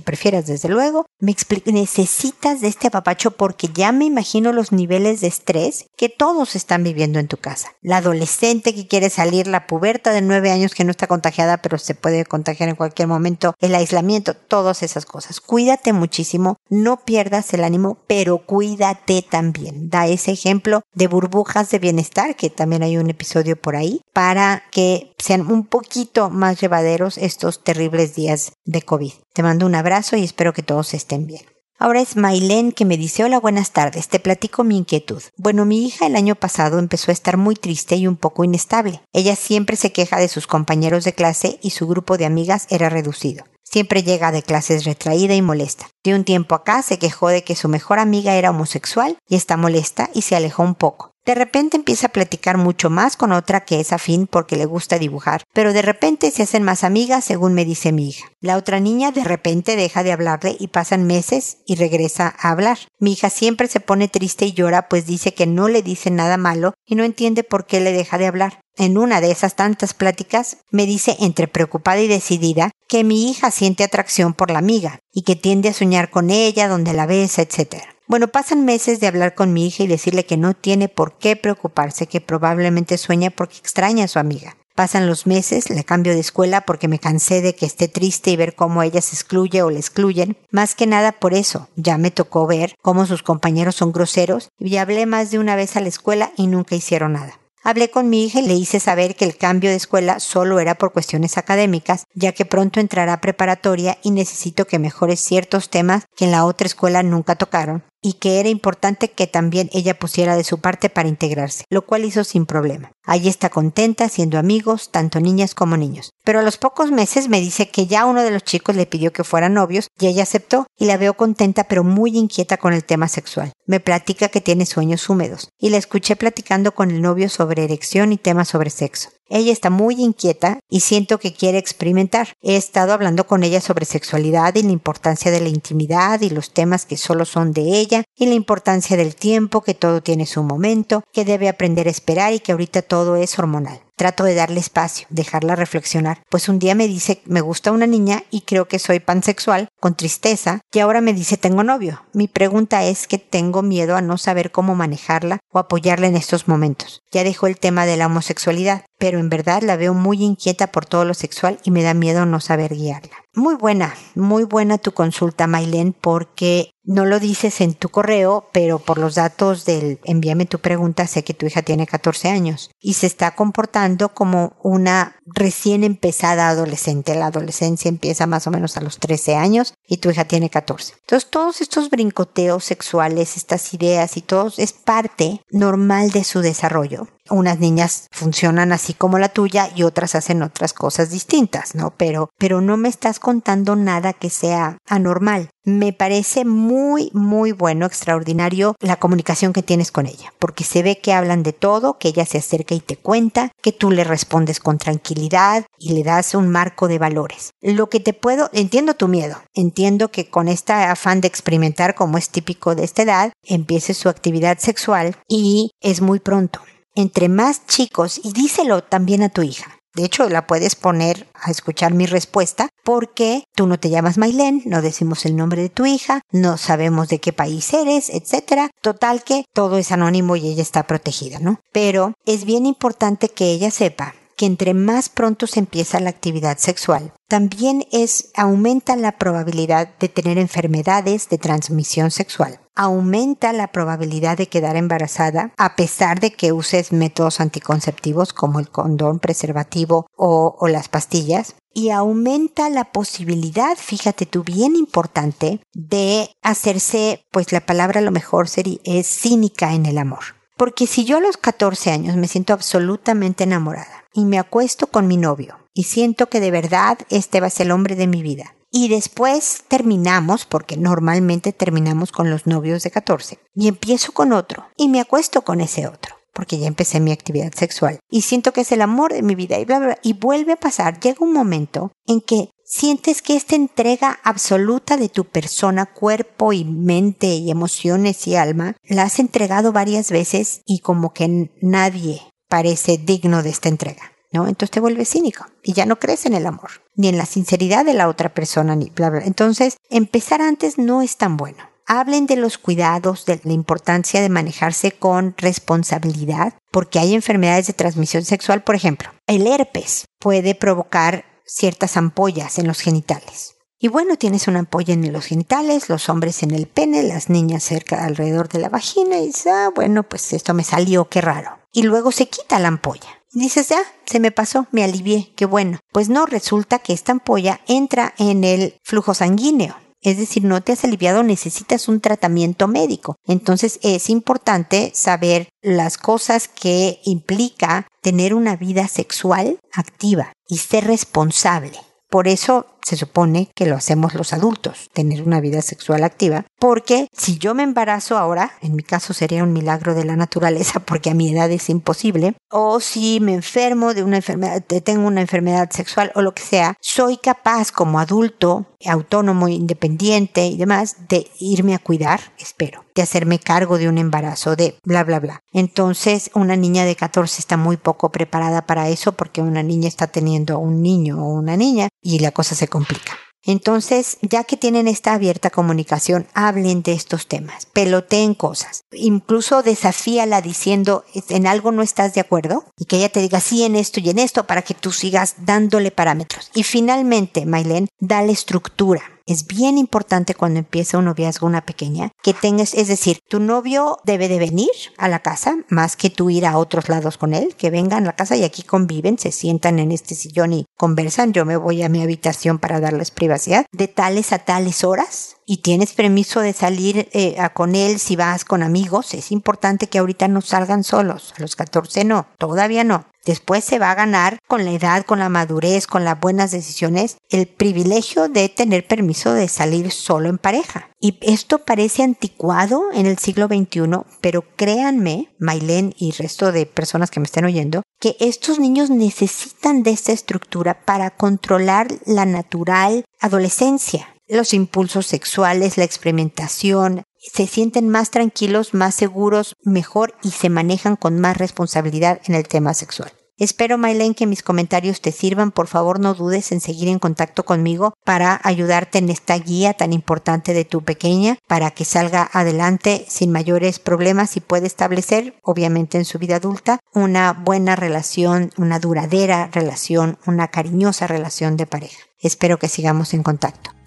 prefieras, 0.00 0.46
desde 0.46 0.68
luego. 0.68 1.06
Me 1.20 1.34
necesitas 1.66 2.60
de 2.60 2.68
este 2.68 2.88
apapacho 2.88 3.30
porque 3.30 3.68
ya 3.72 3.92
me 3.92 4.04
imagino 4.04 4.52
los 4.52 4.72
niveles 4.72 5.20
de 5.20 5.28
estrés 5.28 5.86
que 5.96 6.08
todos 6.08 6.56
están 6.56 6.82
viviendo 6.82 7.20
en 7.20 7.28
tu 7.28 7.36
casa. 7.36 7.76
La 7.82 7.98
adolescente 7.98 8.74
que 8.74 8.88
quiere 8.88 9.10
salir, 9.10 9.46
la 9.46 9.68
puberta 9.68 10.12
de 10.12 10.22
nueve 10.22 10.50
años 10.50 10.74
que 10.74 10.84
no 10.84 10.90
está 10.90 11.06
contagiada, 11.06 11.58
pero 11.58 11.78
se 11.78 11.94
puede 11.94 12.24
contagiar 12.24 12.68
en 12.68 12.76
cualquier 12.76 13.06
momento, 13.06 13.54
el 13.60 13.74
aislamiento, 13.74 14.34
todas 14.48 14.82
esas 14.82 15.06
cosas. 15.06 15.40
Cuídate 15.40 15.92
muchísimo, 15.92 16.56
no 16.68 17.04
pierdas 17.04 17.52
el 17.54 17.64
ánimo, 17.64 17.98
pero 18.06 18.38
cuídate 18.38 19.22
también. 19.22 19.90
Da 19.90 20.06
ese 20.06 20.32
ejemplo 20.32 20.82
de 20.94 21.06
burbujas 21.06 21.70
de 21.70 21.78
bienestar, 21.78 22.36
que 22.36 22.50
también 22.50 22.82
hay 22.82 22.96
un 22.96 23.10
episodio 23.10 23.60
por 23.60 23.76
ahí, 23.76 24.00
para 24.12 24.64
que 24.70 25.12
sean 25.18 25.50
un 25.50 25.66
poquito 25.66 26.30
más 26.30 26.60
llevaderos 26.60 27.18
estos 27.18 27.62
terribles 27.62 28.14
días 28.14 28.52
de 28.64 28.82
COVID. 28.82 29.12
Te 29.32 29.42
mando 29.42 29.66
un 29.66 29.74
abrazo 29.74 30.16
y 30.16 30.24
espero 30.24 30.52
que 30.52 30.62
todos 30.62 30.94
estén 30.94 31.26
bien. 31.26 31.49
Ahora 31.82 32.02
es 32.02 32.14
Mailén 32.14 32.72
que 32.72 32.84
me 32.84 32.98
dice 32.98 33.24
hola 33.24 33.40
buenas 33.40 33.70
tardes, 33.70 34.08
te 34.08 34.20
platico 34.20 34.64
mi 34.64 34.76
inquietud. 34.76 35.22
Bueno, 35.38 35.64
mi 35.64 35.86
hija 35.86 36.06
el 36.06 36.14
año 36.14 36.34
pasado 36.34 36.78
empezó 36.78 37.10
a 37.10 37.14
estar 37.14 37.38
muy 37.38 37.54
triste 37.54 37.96
y 37.96 38.06
un 38.06 38.16
poco 38.16 38.44
inestable. 38.44 39.00
Ella 39.14 39.34
siempre 39.34 39.76
se 39.76 39.90
queja 39.90 40.18
de 40.18 40.28
sus 40.28 40.46
compañeros 40.46 41.04
de 41.04 41.14
clase 41.14 41.58
y 41.62 41.70
su 41.70 41.86
grupo 41.86 42.18
de 42.18 42.26
amigas 42.26 42.66
era 42.68 42.90
reducido. 42.90 43.44
Siempre 43.62 44.02
llega 44.02 44.30
de 44.30 44.42
clases 44.42 44.84
retraída 44.84 45.34
y 45.34 45.40
molesta. 45.40 45.88
De 46.04 46.14
un 46.14 46.24
tiempo 46.24 46.54
acá 46.54 46.82
se 46.82 46.98
quejó 46.98 47.28
de 47.28 47.44
que 47.44 47.56
su 47.56 47.70
mejor 47.70 47.98
amiga 47.98 48.34
era 48.34 48.50
homosexual 48.50 49.16
y 49.26 49.36
está 49.36 49.56
molesta 49.56 50.10
y 50.12 50.20
se 50.20 50.36
alejó 50.36 50.62
un 50.62 50.74
poco. 50.74 51.09
De 51.30 51.36
repente 51.36 51.76
empieza 51.76 52.08
a 52.08 52.12
platicar 52.12 52.56
mucho 52.56 52.90
más 52.90 53.16
con 53.16 53.30
otra 53.30 53.60
que 53.60 53.78
es 53.78 53.92
afín 53.92 54.26
porque 54.26 54.56
le 54.56 54.64
gusta 54.64 54.98
dibujar, 54.98 55.44
pero 55.52 55.72
de 55.72 55.80
repente 55.80 56.28
se 56.32 56.42
hacen 56.42 56.64
más 56.64 56.82
amigas 56.82 57.24
según 57.24 57.54
me 57.54 57.64
dice 57.64 57.92
mi 57.92 58.08
hija. 58.08 58.26
La 58.40 58.56
otra 58.56 58.80
niña 58.80 59.12
de 59.12 59.22
repente 59.22 59.76
deja 59.76 60.02
de 60.02 60.10
hablarle 60.10 60.56
y 60.58 60.66
pasan 60.66 61.06
meses 61.06 61.58
y 61.66 61.76
regresa 61.76 62.34
a 62.36 62.50
hablar. 62.50 62.78
Mi 62.98 63.12
hija 63.12 63.30
siempre 63.30 63.68
se 63.68 63.78
pone 63.78 64.08
triste 64.08 64.44
y 64.44 64.54
llora 64.54 64.88
pues 64.88 65.06
dice 65.06 65.32
que 65.32 65.46
no 65.46 65.68
le 65.68 65.82
dice 65.82 66.10
nada 66.10 66.36
malo 66.36 66.74
y 66.84 66.96
no 66.96 67.04
entiende 67.04 67.44
por 67.44 67.64
qué 67.64 67.78
le 67.78 67.92
deja 67.92 68.18
de 68.18 68.26
hablar. 68.26 68.58
En 68.76 68.98
una 68.98 69.20
de 69.20 69.30
esas 69.30 69.54
tantas 69.54 69.94
pláticas 69.94 70.56
me 70.72 70.84
dice 70.84 71.16
entre 71.20 71.46
preocupada 71.46 72.00
y 72.00 72.08
decidida 72.08 72.72
que 72.88 73.04
mi 73.04 73.30
hija 73.30 73.52
siente 73.52 73.84
atracción 73.84 74.34
por 74.34 74.50
la 74.50 74.58
amiga 74.58 74.98
y 75.12 75.22
que 75.22 75.36
tiende 75.36 75.68
a 75.68 75.74
soñar 75.74 76.10
con 76.10 76.30
ella, 76.30 76.66
donde 76.66 76.92
la 76.92 77.06
besa, 77.06 77.42
etc. 77.42 77.84
Bueno, 78.10 78.26
pasan 78.26 78.64
meses 78.64 78.98
de 78.98 79.06
hablar 79.06 79.36
con 79.36 79.52
mi 79.52 79.68
hija 79.68 79.84
y 79.84 79.86
decirle 79.86 80.26
que 80.26 80.36
no 80.36 80.54
tiene 80.54 80.88
por 80.88 81.16
qué 81.18 81.36
preocuparse, 81.36 82.08
que 82.08 82.20
probablemente 82.20 82.98
sueña 82.98 83.30
porque 83.30 83.58
extraña 83.58 84.06
a 84.06 84.08
su 84.08 84.18
amiga. 84.18 84.56
Pasan 84.74 85.06
los 85.06 85.28
meses, 85.28 85.70
le 85.70 85.84
cambio 85.84 86.12
de 86.12 86.18
escuela 86.18 86.62
porque 86.62 86.88
me 86.88 86.98
cansé 86.98 87.40
de 87.40 87.54
que 87.54 87.66
esté 87.66 87.86
triste 87.86 88.32
y 88.32 88.36
ver 88.36 88.56
cómo 88.56 88.82
ella 88.82 89.00
se 89.00 89.14
excluye 89.14 89.62
o 89.62 89.70
le 89.70 89.78
excluyen. 89.78 90.36
Más 90.50 90.74
que 90.74 90.88
nada 90.88 91.12
por 91.12 91.34
eso, 91.34 91.68
ya 91.76 91.98
me 91.98 92.10
tocó 92.10 92.48
ver 92.48 92.74
cómo 92.82 93.06
sus 93.06 93.22
compañeros 93.22 93.76
son 93.76 93.92
groseros 93.92 94.48
y 94.58 94.78
hablé 94.78 95.06
más 95.06 95.30
de 95.30 95.38
una 95.38 95.54
vez 95.54 95.76
a 95.76 95.80
la 95.80 95.86
escuela 95.86 96.32
y 96.36 96.48
nunca 96.48 96.74
hicieron 96.74 97.12
nada. 97.12 97.38
Hablé 97.62 97.90
con 97.90 98.08
mi 98.08 98.24
hija 98.24 98.40
y 98.40 98.46
le 98.48 98.54
hice 98.54 98.80
saber 98.80 99.14
que 99.14 99.26
el 99.26 99.36
cambio 99.36 99.68
de 99.68 99.76
escuela 99.76 100.18
solo 100.18 100.60
era 100.60 100.76
por 100.76 100.92
cuestiones 100.92 101.36
académicas, 101.36 102.04
ya 102.14 102.32
que 102.32 102.46
pronto 102.46 102.80
entrará 102.80 103.20
preparatoria 103.20 103.98
y 104.02 104.12
necesito 104.12 104.66
que 104.66 104.78
mejore 104.78 105.16
ciertos 105.16 105.68
temas 105.68 106.06
que 106.16 106.24
en 106.24 106.30
la 106.30 106.46
otra 106.46 106.66
escuela 106.66 107.02
nunca 107.02 107.36
tocaron, 107.36 107.84
y 108.02 108.14
que 108.14 108.40
era 108.40 108.48
importante 108.48 109.10
que 109.10 109.26
también 109.26 109.70
ella 109.72 109.98
pusiera 109.98 110.36
de 110.36 110.44
su 110.44 110.60
parte 110.60 110.88
para 110.90 111.08
integrarse, 111.08 111.64
lo 111.70 111.82
cual 111.82 112.04
hizo 112.04 112.24
sin 112.24 112.46
problema. 112.46 112.92
Allí 113.10 113.28
está 113.28 113.48
contenta, 113.48 114.08
siendo 114.08 114.38
amigos, 114.38 114.92
tanto 114.92 115.18
niñas 115.18 115.56
como 115.56 115.76
niños. 115.76 116.12
Pero 116.22 116.38
a 116.38 116.42
los 116.44 116.58
pocos 116.58 116.92
meses 116.92 117.28
me 117.28 117.40
dice 117.40 117.68
que 117.68 117.88
ya 117.88 118.06
uno 118.06 118.22
de 118.22 118.30
los 118.30 118.44
chicos 118.44 118.76
le 118.76 118.86
pidió 118.86 119.12
que 119.12 119.24
fueran 119.24 119.54
novios 119.54 119.88
y 119.98 120.06
ella 120.06 120.22
aceptó 120.22 120.68
y 120.78 120.84
la 120.84 120.96
veo 120.96 121.14
contenta 121.14 121.64
pero 121.64 121.82
muy 121.82 122.16
inquieta 122.16 122.56
con 122.56 122.72
el 122.72 122.84
tema 122.84 123.08
sexual. 123.08 123.52
Me 123.66 123.80
platica 123.80 124.28
que 124.28 124.40
tiene 124.40 124.64
sueños 124.64 125.08
húmedos 125.08 125.48
y 125.58 125.70
la 125.70 125.78
escuché 125.78 126.14
platicando 126.14 126.72
con 126.72 126.92
el 126.92 127.02
novio 127.02 127.28
sobre 127.28 127.64
erección 127.64 128.12
y 128.12 128.16
temas 128.16 128.46
sobre 128.46 128.70
sexo. 128.70 129.08
Ella 129.32 129.52
está 129.52 129.70
muy 129.70 129.94
inquieta 129.94 130.58
y 130.68 130.80
siento 130.80 131.20
que 131.20 131.32
quiere 131.32 131.56
experimentar. 131.56 132.32
He 132.42 132.56
estado 132.56 132.92
hablando 132.92 133.28
con 133.28 133.44
ella 133.44 133.60
sobre 133.60 133.86
sexualidad 133.86 134.56
y 134.56 134.64
la 134.64 134.72
importancia 134.72 135.30
de 135.30 135.40
la 135.40 135.48
intimidad 135.48 136.20
y 136.20 136.30
los 136.30 136.52
temas 136.52 136.84
que 136.84 136.96
solo 136.96 137.24
son 137.24 137.52
de 137.52 137.62
ella 137.78 138.02
y 138.16 138.26
la 138.26 138.34
importancia 138.34 138.96
del 138.96 139.14
tiempo, 139.14 139.62
que 139.62 139.74
todo 139.74 140.02
tiene 140.02 140.26
su 140.26 140.42
momento, 140.42 141.04
que 141.12 141.24
debe 141.24 141.48
aprender 141.48 141.86
a 141.86 141.92
esperar 141.92 142.32
y 142.32 142.40
que 142.40 142.50
ahorita 142.50 142.82
todo 142.82 142.99
es 143.16 143.38
hormonal. 143.38 143.80
Trato 144.00 144.24
de 144.24 144.34
darle 144.34 144.60
espacio, 144.60 145.06
dejarla 145.10 145.56
reflexionar, 145.56 146.22
pues 146.30 146.48
un 146.48 146.58
día 146.58 146.74
me 146.74 146.88
dice 146.88 147.20
me 147.26 147.42
gusta 147.42 147.70
una 147.70 147.86
niña 147.86 148.22
y 148.30 148.40
creo 148.40 148.66
que 148.66 148.78
soy 148.78 148.98
pansexual, 148.98 149.68
con 149.78 149.94
tristeza, 149.94 150.62
y 150.72 150.78
ahora 150.78 151.02
me 151.02 151.12
dice 151.12 151.36
tengo 151.36 151.64
novio. 151.64 152.02
Mi 152.14 152.26
pregunta 152.26 152.82
es 152.82 153.06
que 153.06 153.18
tengo 153.18 153.60
miedo 153.60 153.96
a 153.96 154.00
no 154.00 154.16
saber 154.16 154.52
cómo 154.52 154.74
manejarla 154.74 155.40
o 155.52 155.58
apoyarla 155.58 156.06
en 156.06 156.16
estos 156.16 156.48
momentos. 156.48 157.02
Ya 157.12 157.24
dejó 157.24 157.46
el 157.46 157.58
tema 157.58 157.84
de 157.84 157.98
la 157.98 158.06
homosexualidad, 158.06 158.86
pero 158.96 159.18
en 159.18 159.28
verdad 159.28 159.60
la 159.62 159.76
veo 159.76 159.92
muy 159.92 160.24
inquieta 160.24 160.68
por 160.68 160.86
todo 160.86 161.04
lo 161.04 161.12
sexual 161.12 161.58
y 161.62 161.70
me 161.70 161.82
da 161.82 161.92
miedo 161.92 162.24
no 162.24 162.40
saber 162.40 162.74
guiarla. 162.74 163.16
Muy 163.34 163.54
buena, 163.54 163.94
muy 164.14 164.44
buena 164.44 164.78
tu 164.78 164.92
consulta, 164.92 165.46
Mailen, 165.46 165.92
porque 165.92 166.72
no 166.82 167.04
lo 167.04 167.20
dices 167.20 167.60
en 167.60 167.74
tu 167.74 167.88
correo, 167.88 168.48
pero 168.52 168.80
por 168.80 168.98
los 168.98 169.14
datos 169.14 169.64
del 169.64 170.00
envíame 170.04 170.46
tu 170.46 170.58
pregunta 170.58 171.06
sé 171.06 171.22
que 171.22 171.34
tu 171.34 171.46
hija 171.46 171.62
tiene 171.62 171.86
14 171.86 172.28
años 172.28 172.70
y 172.80 172.94
se 172.94 173.06
está 173.06 173.36
comportando 173.36 173.89
como 174.10 174.56
una 174.62 175.16
recién 175.26 175.84
empezada 175.84 176.48
adolescente. 176.48 177.14
La 177.14 177.26
adolescencia 177.26 177.88
empieza 177.88 178.26
más 178.26 178.46
o 178.46 178.50
menos 178.50 178.76
a 178.76 178.80
los 178.80 178.98
13 178.98 179.36
años 179.36 179.74
y 179.86 179.98
tu 179.98 180.10
hija 180.10 180.24
tiene 180.24 180.50
14. 180.50 180.94
Entonces 181.00 181.30
todos 181.30 181.60
estos 181.60 181.90
brincoteos 181.90 182.64
sexuales, 182.64 183.36
estas 183.36 183.72
ideas 183.74 184.16
y 184.16 184.22
todo 184.22 184.52
es 184.56 184.72
parte 184.72 185.42
normal 185.50 186.10
de 186.10 186.24
su 186.24 186.40
desarrollo 186.40 187.08
unas 187.30 187.58
niñas 187.58 188.06
funcionan 188.10 188.72
así 188.72 188.94
como 188.94 189.18
la 189.18 189.28
tuya 189.28 189.70
y 189.74 189.82
otras 189.82 190.14
hacen 190.14 190.42
otras 190.42 190.72
cosas 190.72 191.10
distintas, 191.10 191.74
¿no? 191.74 191.94
Pero, 191.96 192.30
pero 192.38 192.60
no 192.60 192.76
me 192.76 192.88
estás 192.88 193.18
contando 193.18 193.76
nada 193.76 194.12
que 194.12 194.30
sea 194.30 194.78
anormal. 194.88 195.50
Me 195.64 195.92
parece 195.92 196.44
muy, 196.44 197.10
muy 197.12 197.52
bueno, 197.52 197.86
extraordinario 197.86 198.74
la 198.80 198.96
comunicación 198.96 199.52
que 199.52 199.62
tienes 199.62 199.92
con 199.92 200.06
ella, 200.06 200.32
porque 200.38 200.64
se 200.64 200.82
ve 200.82 200.98
que 200.98 201.12
hablan 201.12 201.42
de 201.42 201.52
todo, 201.52 201.98
que 201.98 202.08
ella 202.08 202.24
se 202.24 202.38
acerca 202.38 202.74
y 202.74 202.80
te 202.80 202.96
cuenta, 202.96 203.52
que 203.62 203.72
tú 203.72 203.90
le 203.90 204.04
respondes 204.04 204.58
con 204.58 204.78
tranquilidad 204.78 205.66
y 205.78 205.92
le 205.92 206.02
das 206.02 206.34
un 206.34 206.48
marco 206.48 206.88
de 206.88 206.98
valores. 206.98 207.50
Lo 207.60 207.88
que 207.90 208.00
te 208.00 208.14
puedo, 208.14 208.48
entiendo 208.52 208.94
tu 208.94 209.06
miedo, 209.06 209.36
entiendo 209.54 210.10
que 210.10 210.30
con 210.30 210.48
este 210.48 210.72
afán 210.72 211.20
de 211.20 211.28
experimentar, 211.28 211.94
como 211.94 212.16
es 212.16 212.30
típico 212.30 212.74
de 212.74 212.84
esta 212.84 213.02
edad, 213.02 213.32
empiece 213.44 213.92
su 213.94 214.08
actividad 214.08 214.58
sexual 214.58 215.16
y 215.28 215.72
es 215.80 216.00
muy 216.00 216.20
pronto 216.20 216.60
entre 217.00 217.28
más 217.28 217.66
chicos, 217.66 218.20
y 218.22 218.32
díselo 218.32 218.82
también 218.82 219.22
a 219.22 219.28
tu 219.28 219.42
hija. 219.42 219.80
De 219.94 220.04
hecho, 220.04 220.28
la 220.28 220.46
puedes 220.46 220.76
poner 220.76 221.26
a 221.34 221.50
escuchar 221.50 221.92
mi 221.92 222.06
respuesta 222.06 222.68
porque 222.84 223.44
tú 223.56 223.66
no 223.66 223.80
te 223.80 223.90
llamas 223.90 224.18
Mailén, 224.18 224.62
no 224.64 224.82
decimos 224.82 225.26
el 225.26 225.34
nombre 225.34 225.62
de 225.62 225.68
tu 225.68 225.84
hija, 225.84 226.20
no 226.30 226.58
sabemos 226.58 227.08
de 227.08 227.18
qué 227.18 227.32
país 227.32 227.72
eres, 227.74 228.08
etc. 228.08 228.70
Total 228.82 229.24
que 229.24 229.44
todo 229.52 229.78
es 229.78 229.90
anónimo 229.90 230.36
y 230.36 230.46
ella 230.46 230.62
está 230.62 230.84
protegida, 230.84 231.40
¿no? 231.40 231.58
Pero 231.72 232.14
es 232.24 232.44
bien 232.44 232.66
importante 232.66 233.28
que 233.30 233.50
ella 233.50 233.72
sepa 233.72 234.14
que 234.40 234.46
entre 234.46 234.72
más 234.72 235.10
pronto 235.10 235.46
se 235.46 235.58
empieza 235.58 236.00
la 236.00 236.08
actividad 236.08 236.56
sexual, 236.56 237.12
también 237.28 237.84
es 237.92 238.30
aumenta 238.34 238.96
la 238.96 239.18
probabilidad 239.18 239.90
de 240.00 240.08
tener 240.08 240.38
enfermedades 240.38 241.28
de 241.28 241.36
transmisión 241.36 242.10
sexual 242.10 242.58
aumenta 242.74 243.52
la 243.52 243.72
probabilidad 243.72 244.38
de 244.38 244.48
quedar 244.48 244.76
embarazada 244.76 245.52
a 245.58 245.76
pesar 245.76 246.20
de 246.20 246.32
que 246.32 246.52
uses 246.52 246.92
métodos 246.92 247.38
anticonceptivos 247.38 248.32
como 248.32 248.58
el 248.58 248.70
condón, 248.70 249.18
preservativo 249.18 250.06
o, 250.16 250.56
las 250.68 250.88
pastillas 250.88 251.56
y 251.74 251.90
aumenta 251.90 252.70
la 252.70 252.84
posibilidad, 252.84 253.76
fíjate 253.76 254.24
tú, 254.24 254.44
bien 254.44 254.76
importante, 254.76 255.60
de 255.74 256.30
hacerse, 256.40 257.26
pues 257.30 257.52
la 257.52 257.60
palabra 257.60 258.00
lo 258.00 258.12
mejor 258.12 258.48
sería, 258.48 258.78
es 258.84 259.06
cínica 259.06 259.74
en 259.74 259.84
el 259.84 259.98
amor. 259.98 260.39
Porque 260.60 260.86
si 260.86 261.06
yo 261.06 261.16
a 261.16 261.20
los 261.20 261.38
14 261.38 261.90
años 261.90 262.16
me 262.16 262.28
siento 262.28 262.52
absolutamente 262.52 263.44
enamorada 263.44 264.04
y 264.12 264.26
me 264.26 264.38
acuesto 264.38 264.88
con 264.88 265.06
mi 265.06 265.16
novio 265.16 265.56
y 265.72 265.84
siento 265.84 266.28
que 266.28 266.38
de 266.38 266.50
verdad 266.50 266.98
este 267.08 267.40
va 267.40 267.46
a 267.46 267.50
ser 267.50 267.68
el 267.68 267.72
hombre 267.72 267.96
de 267.96 268.06
mi 268.06 268.22
vida 268.22 268.56
y 268.70 268.90
después 268.90 269.64
terminamos, 269.68 270.44
porque 270.44 270.76
normalmente 270.76 271.54
terminamos 271.54 272.12
con 272.12 272.28
los 272.28 272.46
novios 272.46 272.82
de 272.82 272.90
14, 272.90 273.38
y 273.54 273.68
empiezo 273.68 274.12
con 274.12 274.34
otro 274.34 274.66
y 274.76 274.90
me 274.90 275.00
acuesto 275.00 275.40
con 275.40 275.62
ese 275.62 275.86
otro. 275.86 276.16
porque 276.34 276.58
ya 276.58 276.68
empecé 276.68 277.00
mi 277.00 277.10
actividad 277.10 277.52
sexual 277.54 277.98
y 278.08 278.22
siento 278.22 278.52
que 278.52 278.60
es 278.60 278.72
el 278.72 278.82
amor 278.82 279.12
de 279.12 279.22
mi 279.22 279.34
vida 279.34 279.58
y 279.58 279.64
bla, 279.64 279.78
bla, 279.78 279.86
bla. 279.88 279.98
Y 280.02 280.12
vuelve 280.12 280.52
a 280.52 280.56
pasar, 280.56 281.00
llega 281.00 281.18
un 281.20 281.32
momento 281.32 281.90
en 282.06 282.20
que 282.20 282.50
sientes 282.70 283.20
que 283.20 283.36
esta 283.36 283.56
entrega 283.56 284.20
absoluta 284.22 284.96
de 284.96 285.08
tu 285.08 285.24
persona, 285.24 285.86
cuerpo 285.86 286.52
y 286.52 286.64
mente 286.64 287.26
y 287.26 287.50
emociones 287.50 288.26
y 288.28 288.36
alma, 288.36 288.76
la 288.84 289.02
has 289.02 289.18
entregado 289.18 289.72
varias 289.72 290.10
veces 290.10 290.62
y 290.64 290.78
como 290.78 291.12
que 291.12 291.50
nadie 291.60 292.22
parece 292.48 292.96
digno 292.96 293.42
de 293.42 293.50
esta 293.50 293.68
entrega. 293.68 294.12
¿no? 294.32 294.46
Entonces 294.46 294.70
te 294.70 294.80
vuelves 294.80 295.10
cínico 295.10 295.46
y 295.64 295.72
ya 295.72 295.84
no 295.84 295.98
crees 295.98 296.24
en 296.26 296.34
el 296.34 296.46
amor, 296.46 296.70
ni 296.94 297.08
en 297.08 297.18
la 297.18 297.26
sinceridad 297.26 297.84
de 297.84 297.94
la 297.94 298.08
otra 298.08 298.32
persona, 298.32 298.76
ni 298.76 298.90
bla, 298.90 299.10
bla. 299.10 299.22
Entonces, 299.24 299.76
empezar 299.90 300.40
antes 300.40 300.78
no 300.78 301.02
es 301.02 301.16
tan 301.16 301.36
bueno. 301.36 301.68
Hablen 301.86 302.26
de 302.26 302.36
los 302.36 302.56
cuidados, 302.56 303.26
de 303.26 303.40
la 303.42 303.52
importancia 303.52 304.20
de 304.22 304.28
manejarse 304.28 304.92
con 304.92 305.34
responsabilidad, 305.36 306.54
porque 306.70 307.00
hay 307.00 307.14
enfermedades 307.14 307.66
de 307.66 307.72
transmisión 307.72 308.24
sexual, 308.24 308.62
por 308.62 308.76
ejemplo, 308.76 309.10
el 309.26 309.48
herpes 309.48 310.04
puede 310.20 310.54
provocar 310.54 311.24
ciertas 311.52 311.96
ampollas 311.96 312.58
en 312.58 312.66
los 312.66 312.80
genitales. 312.80 313.56
Y 313.78 313.88
bueno, 313.88 314.16
tienes 314.16 314.46
una 314.46 314.58
ampolla 314.58 314.92
en 314.92 315.10
los 315.10 315.24
genitales, 315.24 315.88
los 315.88 316.10
hombres 316.10 316.42
en 316.42 316.50
el 316.50 316.66
pene, 316.66 317.02
las 317.02 317.30
niñas 317.30 317.64
cerca 317.64 318.04
alrededor 318.04 318.48
de 318.48 318.58
la 318.58 318.68
vagina 318.68 319.18
y 319.18 319.28
dices, 319.28 319.46
ah, 319.46 319.70
bueno, 319.74 320.02
pues 320.02 320.34
esto 320.34 320.52
me 320.52 320.64
salió, 320.64 321.08
qué 321.08 321.22
raro. 321.22 321.58
Y 321.72 321.84
luego 321.84 322.12
se 322.12 322.28
quita 322.28 322.58
la 322.58 322.68
ampolla. 322.68 323.22
Y 323.32 323.40
dices, 323.40 323.68
ya, 323.68 323.80
se 324.04 324.20
me 324.20 324.32
pasó, 324.32 324.66
me 324.70 324.84
alivié, 324.84 325.32
qué 325.34 325.46
bueno. 325.46 325.78
Pues 325.92 326.10
no, 326.10 326.26
resulta 326.26 326.78
que 326.80 326.92
esta 326.92 327.12
ampolla 327.12 327.60
entra 327.66 328.12
en 328.18 328.44
el 328.44 328.78
flujo 328.82 329.14
sanguíneo. 329.14 329.76
Es 330.02 330.16
decir, 330.16 330.44
no 330.44 330.62
te 330.62 330.72
has 330.72 330.84
aliviado, 330.84 331.22
necesitas 331.22 331.88
un 331.88 332.00
tratamiento 332.00 332.68
médico. 332.68 333.16
Entonces 333.26 333.78
es 333.82 334.08
importante 334.10 334.92
saber 334.94 335.48
las 335.62 335.98
cosas 335.98 336.48
que 336.48 337.00
implica 337.04 337.86
tener 338.02 338.34
una 338.34 338.56
vida 338.56 338.88
sexual 338.88 339.58
activa 339.72 340.32
y 340.48 340.58
ser 340.58 340.86
responsable. 340.86 341.78
Por 342.08 342.26
eso 342.26 342.66
se 342.82 342.96
supone 342.96 343.50
que 343.54 343.66
lo 343.66 343.76
hacemos 343.76 344.14
los 344.14 344.32
adultos, 344.32 344.90
tener 344.92 345.22
una 345.22 345.40
vida 345.40 345.62
sexual 345.62 346.04
activa, 346.04 346.44
porque 346.58 347.08
si 347.12 347.38
yo 347.38 347.54
me 347.54 347.62
embarazo 347.62 348.18
ahora, 348.18 348.52
en 348.62 348.76
mi 348.76 348.82
caso 348.82 349.14
sería 349.14 349.44
un 349.44 349.52
milagro 349.52 349.94
de 349.94 350.04
la 350.04 350.16
naturaleza 350.16 350.80
porque 350.86 351.10
a 351.10 351.14
mi 351.14 351.32
edad 351.32 351.50
es 351.50 351.68
imposible, 351.70 352.34
o 352.50 352.80
si 352.80 353.20
me 353.20 353.34
enfermo 353.34 353.94
de 353.94 354.02
una 354.02 354.16
enfermedad, 354.16 354.62
tengo 354.62 355.06
una 355.06 355.20
enfermedad 355.20 355.70
sexual 355.70 356.12
o 356.14 356.22
lo 356.22 356.34
que 356.34 356.42
sea, 356.42 356.76
soy 356.80 357.16
capaz 357.16 357.72
como 357.72 357.98
adulto, 357.98 358.66
autónomo, 358.86 359.48
independiente 359.48 360.46
y 360.46 360.56
demás, 360.56 360.96
de 361.08 361.30
irme 361.38 361.74
a 361.74 361.78
cuidar, 361.78 362.20
espero, 362.38 362.84
de 362.94 363.02
hacerme 363.02 363.38
cargo 363.38 363.78
de 363.78 363.88
un 363.88 363.98
embarazo, 363.98 364.56
de 364.56 364.78
bla, 364.84 365.04
bla, 365.04 365.20
bla. 365.20 365.42
Entonces, 365.52 366.30
una 366.34 366.56
niña 366.56 366.84
de 366.84 366.96
14 366.96 367.40
está 367.40 367.56
muy 367.56 367.76
poco 367.76 368.10
preparada 368.10 368.66
para 368.66 368.88
eso 368.88 369.12
porque 369.12 369.42
una 369.42 369.62
niña 369.62 369.88
está 369.88 370.06
teniendo 370.06 370.58
un 370.58 370.82
niño 370.82 371.24
o 371.24 371.32
una 371.34 371.56
niña 371.56 371.88
y 372.02 372.20
la 372.20 372.32
cosa 372.32 372.54
se 372.54 372.68
complica. 372.70 373.18
Entonces, 373.44 374.18
ya 374.20 374.44
que 374.44 374.56
tienen 374.56 374.86
esta 374.86 375.14
abierta 375.14 375.50
comunicación, 375.50 376.26
hablen 376.34 376.82
de 376.82 376.92
estos 376.92 377.26
temas, 377.26 377.66
peloteen 377.66 378.34
cosas, 378.34 378.84
incluso 378.92 379.62
desafíala 379.62 380.42
diciendo 380.42 381.04
en 381.28 381.46
algo 381.46 381.72
no 381.72 381.82
estás 381.82 382.12
de 382.12 382.20
acuerdo 382.20 382.64
y 382.76 382.84
que 382.84 382.96
ella 382.96 383.08
te 383.08 383.20
diga 383.20 383.40
sí 383.40 383.64
en 383.64 383.76
esto 383.76 384.00
y 384.00 384.10
en 384.10 384.18
esto 384.18 384.46
para 384.46 384.62
que 384.62 384.74
tú 384.74 384.92
sigas 384.92 385.36
dándole 385.38 385.90
parámetros. 385.90 386.50
Y 386.54 386.64
finalmente, 386.64 387.46
Mailen, 387.46 387.88
dale 387.98 388.32
estructura 388.32 389.02
es 389.26 389.46
bien 389.46 389.78
importante 389.78 390.34
cuando 390.34 390.58
empieza 390.58 390.98
un 390.98 391.06
noviazgo 391.06 391.46
una 391.46 391.64
pequeña 391.64 392.12
que 392.22 392.34
tengas, 392.34 392.74
es 392.74 392.88
decir, 392.88 393.20
tu 393.28 393.40
novio 393.40 393.98
debe 394.04 394.28
de 394.28 394.38
venir 394.38 394.70
a 394.98 395.08
la 395.08 395.20
casa 395.20 395.56
más 395.68 395.96
que 395.96 396.10
tú 396.10 396.30
ir 396.30 396.46
a 396.46 396.58
otros 396.58 396.88
lados 396.88 397.18
con 397.18 397.34
él, 397.34 397.54
que 397.56 397.70
vengan 397.70 398.04
a 398.04 398.06
la 398.06 398.16
casa 398.16 398.36
y 398.36 398.44
aquí 398.44 398.62
conviven, 398.62 399.18
se 399.18 399.32
sientan 399.32 399.78
en 399.78 399.92
este 399.92 400.14
sillón 400.14 400.52
y 400.52 400.66
conversan. 400.76 401.32
Yo 401.32 401.44
me 401.44 401.56
voy 401.56 401.82
a 401.82 401.88
mi 401.88 402.02
habitación 402.02 402.58
para 402.58 402.80
darles 402.80 403.10
privacidad 403.10 403.66
de 403.72 403.88
tales 403.88 404.32
a 404.32 404.38
tales 404.38 404.84
horas 404.84 405.36
y 405.46 405.58
tienes 405.58 405.92
permiso 405.92 406.40
de 406.40 406.52
salir 406.52 407.08
eh, 407.12 407.36
con 407.54 407.74
él 407.74 407.98
si 407.98 408.16
vas 408.16 408.44
con 408.44 408.62
amigos, 408.62 409.14
es 409.14 409.32
importante 409.32 409.88
que 409.88 409.98
ahorita 409.98 410.28
no 410.28 410.40
salgan 410.40 410.84
solos. 410.84 411.34
A 411.36 411.42
los 411.42 411.56
14 411.56 412.04
no, 412.04 412.26
todavía 412.38 412.84
no. 412.84 413.04
Después 413.24 413.64
se 413.64 413.78
va 413.78 413.90
a 413.90 413.94
ganar 413.94 414.38
con 414.48 414.64
la 414.64 414.72
edad, 414.72 415.04
con 415.04 415.18
la 415.18 415.28
madurez, 415.28 415.86
con 415.86 416.04
las 416.04 416.18
buenas 416.18 416.50
decisiones, 416.50 417.18
el 417.28 417.46
privilegio 417.46 418.28
de 418.28 418.48
tener 418.48 418.86
permiso 418.86 419.34
de 419.34 419.48
salir 419.48 419.90
solo 419.90 420.28
en 420.28 420.38
pareja. 420.38 420.90
Y 421.00 421.18
esto 421.22 421.64
parece 421.64 422.02
anticuado 422.02 422.84
en 422.92 423.06
el 423.06 423.18
siglo 423.18 423.46
XXI, 423.46 424.04
pero 424.20 424.44
créanme, 424.56 425.34
Mailén 425.38 425.94
y 425.98 426.12
resto 426.12 426.52
de 426.52 426.66
personas 426.66 427.10
que 427.10 427.20
me 427.20 427.26
estén 427.26 427.44
oyendo, 427.44 427.82
que 428.00 428.16
estos 428.20 428.58
niños 428.58 428.90
necesitan 428.90 429.82
de 429.82 429.90
esta 429.90 430.12
estructura 430.12 430.84
para 430.84 431.10
controlar 431.10 431.88
la 432.06 432.26
natural 432.26 433.04
adolescencia 433.20 434.08
los 434.30 434.54
impulsos 434.54 435.06
sexuales, 435.06 435.76
la 435.76 435.84
experimentación, 435.84 437.02
se 437.20 437.46
sienten 437.46 437.88
más 437.88 438.10
tranquilos, 438.10 438.74
más 438.74 438.94
seguros, 438.94 439.56
mejor 439.62 440.14
y 440.22 440.30
se 440.30 440.48
manejan 440.48 440.96
con 440.96 441.18
más 441.20 441.36
responsabilidad 441.36 442.20
en 442.26 442.34
el 442.34 442.48
tema 442.48 442.74
sexual. 442.74 443.12
Espero, 443.40 443.78
Mailen, 443.78 444.12
que 444.12 444.26
mis 444.26 444.42
comentarios 444.42 445.00
te 445.00 445.12
sirvan. 445.12 445.50
Por 445.50 445.66
favor, 445.66 445.98
no 445.98 446.12
dudes 446.12 446.52
en 446.52 446.60
seguir 446.60 446.88
en 446.88 446.98
contacto 446.98 447.42
conmigo 447.42 447.94
para 448.04 448.38
ayudarte 448.44 448.98
en 448.98 449.08
esta 449.08 449.38
guía 449.38 449.72
tan 449.72 449.94
importante 449.94 450.52
de 450.52 450.66
tu 450.66 450.82
pequeña 450.82 451.38
para 451.48 451.70
que 451.70 451.86
salga 451.86 452.28
adelante 452.34 453.06
sin 453.08 453.32
mayores 453.32 453.78
problemas 453.78 454.36
y 454.36 454.40
pueda 454.40 454.66
establecer, 454.66 455.36
obviamente 455.42 455.96
en 455.96 456.04
su 456.04 456.18
vida 456.18 456.36
adulta, 456.36 456.80
una 456.92 457.32
buena 457.32 457.76
relación, 457.76 458.50
una 458.58 458.78
duradera 458.78 459.48
relación, 459.50 460.18
una 460.26 460.48
cariñosa 460.48 461.06
relación 461.06 461.56
de 461.56 461.64
pareja. 461.64 461.98
Espero 462.18 462.58
que 462.58 462.68
sigamos 462.68 463.14
en 463.14 463.22
contacto. 463.22 463.70